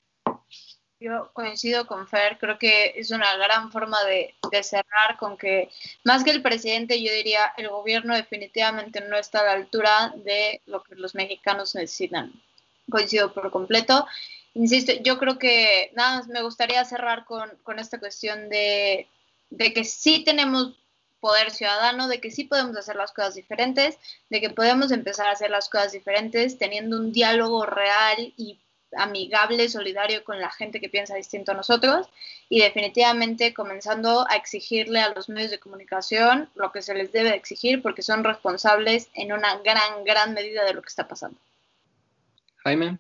[0.99, 4.33] Yo coincido con Fer, creo que es una gran forma de,
[4.63, 5.69] cerrar con que,
[6.03, 10.59] más que el presidente, yo diría, el gobierno definitivamente no está a la altura de
[10.65, 12.33] lo que los mexicanos necesitan.
[12.89, 14.07] Coincido por completo.
[14.55, 19.07] Insisto, yo creo que nada más me gustaría cerrar con, esta cuestión de,
[19.51, 20.73] de que sí tenemos
[21.19, 23.99] poder ciudadano, de que sí podemos hacer las cosas diferentes,
[24.31, 28.59] de que podemos empezar a hacer las cosas diferentes teniendo un diálogo real y
[28.95, 32.07] amigable, solidario con la gente que piensa distinto a nosotros
[32.49, 37.35] y definitivamente comenzando a exigirle a los medios de comunicación lo que se les debe
[37.35, 41.39] exigir porque son responsables en una gran, gran medida de lo que está pasando.
[42.57, 42.97] Jaime.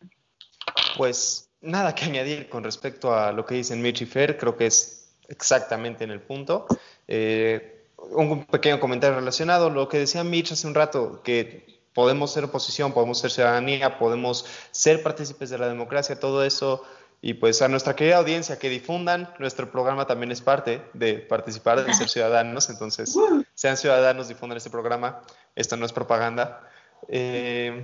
[0.97, 4.67] Pues nada que añadir con respecto a lo que dicen Mitch y Fer, creo que
[4.67, 6.67] es exactamente en el punto.
[7.07, 12.43] Eh, un pequeño comentario relacionado, lo que decía Mitch hace un rato, que podemos ser
[12.43, 16.83] oposición, podemos ser ciudadanía, podemos ser partícipes de la democracia, todo eso.
[17.23, 21.83] Y pues a nuestra querida audiencia que difundan, nuestro programa también es parte de participar,
[21.83, 23.17] de ser ciudadanos, entonces
[23.55, 25.23] sean ciudadanos, difundan este programa,
[25.55, 26.69] esto no es propaganda.
[27.07, 27.83] Eh,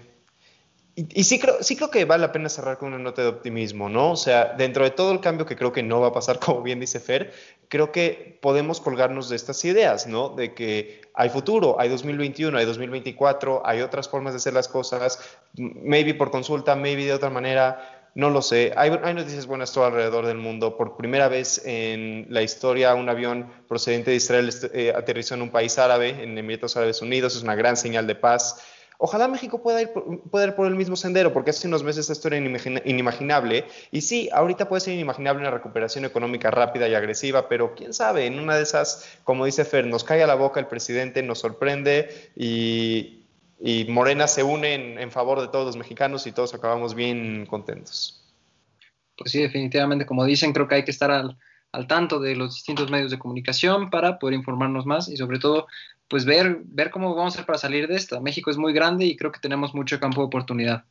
[0.96, 3.90] y, sí, creo, sí creo que vale la pena cerrar con una nota de optimismo,
[3.90, 4.12] ¿no?
[4.12, 6.62] O sea, dentro de todo el cambio que creo que no va a pasar, como
[6.62, 7.34] bien dice Fer,
[7.68, 10.30] creo que podemos colgarnos de estas ideas, ¿no?
[10.30, 15.20] De que hay futuro, hay 2021, hay 2024, hay otras formas de hacer las cosas,
[15.56, 18.72] maybe por consulta, maybe de otra manera, no lo sé.
[18.76, 20.78] Hay, noticias buenas todo alrededor del mundo.
[20.78, 25.50] Por primera vez en la historia, un avión procedente de Israel eh, aterrizó en un
[25.50, 28.62] país árabe, en Emiratos Árabes Unidos, es una gran señal de paz.
[29.06, 32.38] Ojalá México pueda ir, por, por el mismo sendero, porque hace unos meses esto era
[32.38, 33.66] inimaginable.
[33.92, 38.28] Y sí, ahorita puede ser inimaginable una recuperación económica rápida y agresiva, pero quién sabe,
[38.28, 41.40] en una de esas, como dice Fer, nos cae a la boca el presidente, nos
[41.40, 43.26] sorprende y,
[43.90, 48.24] Morena se une en, favor de todos los mexicanos y todos acabamos bien contentos.
[49.18, 51.38] Pues sí, definitivamente, como dicen, creo que hay que estar al,
[51.74, 55.68] al tanto de los distintos medios de comunicación para poder informarnos más y sobre todo
[56.14, 58.20] pues ver, ver cómo vamos a hacer para salir de esta.
[58.20, 60.86] México es muy grande y creo que tenemos mucho campo de oportunidad.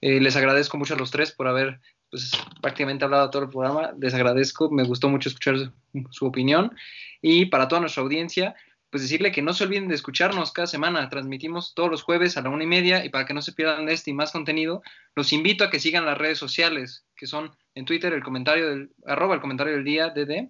[0.00, 2.30] Eh, les agradezco mucho a los tres por haber pues,
[2.62, 3.92] prácticamente hablado todo el programa.
[4.00, 5.70] Les agradezco, me gustó mucho escuchar
[6.08, 6.74] su, opinión.
[7.20, 8.54] Y para toda nuestra audiencia,
[8.88, 11.10] pues decirle que no se olviden de escucharnos cada semana.
[11.10, 13.90] Transmitimos todos los jueves a la una y media y para que no se pierdan
[13.90, 14.80] este y más contenido,
[15.14, 18.92] los invito a que sigan las redes sociales, que son en Twitter el comentario del,
[19.04, 20.48] arroba el comentario del día, DD.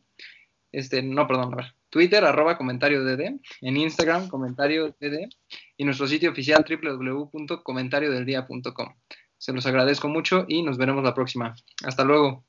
[0.71, 1.75] Este, no, perdón, a ver.
[1.95, 5.29] Twitter, arroba comentario DD, en Instagram, comentario DD,
[5.77, 8.95] y nuestro sitio oficial www.comentariodeldia.com.
[9.39, 11.55] Se los agradezco mucho y nos veremos la próxima.
[11.85, 12.45] Hasta luego.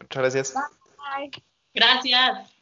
[0.00, 0.54] Muchas gracias.
[0.54, 1.30] Bye.
[1.74, 2.55] Gracias.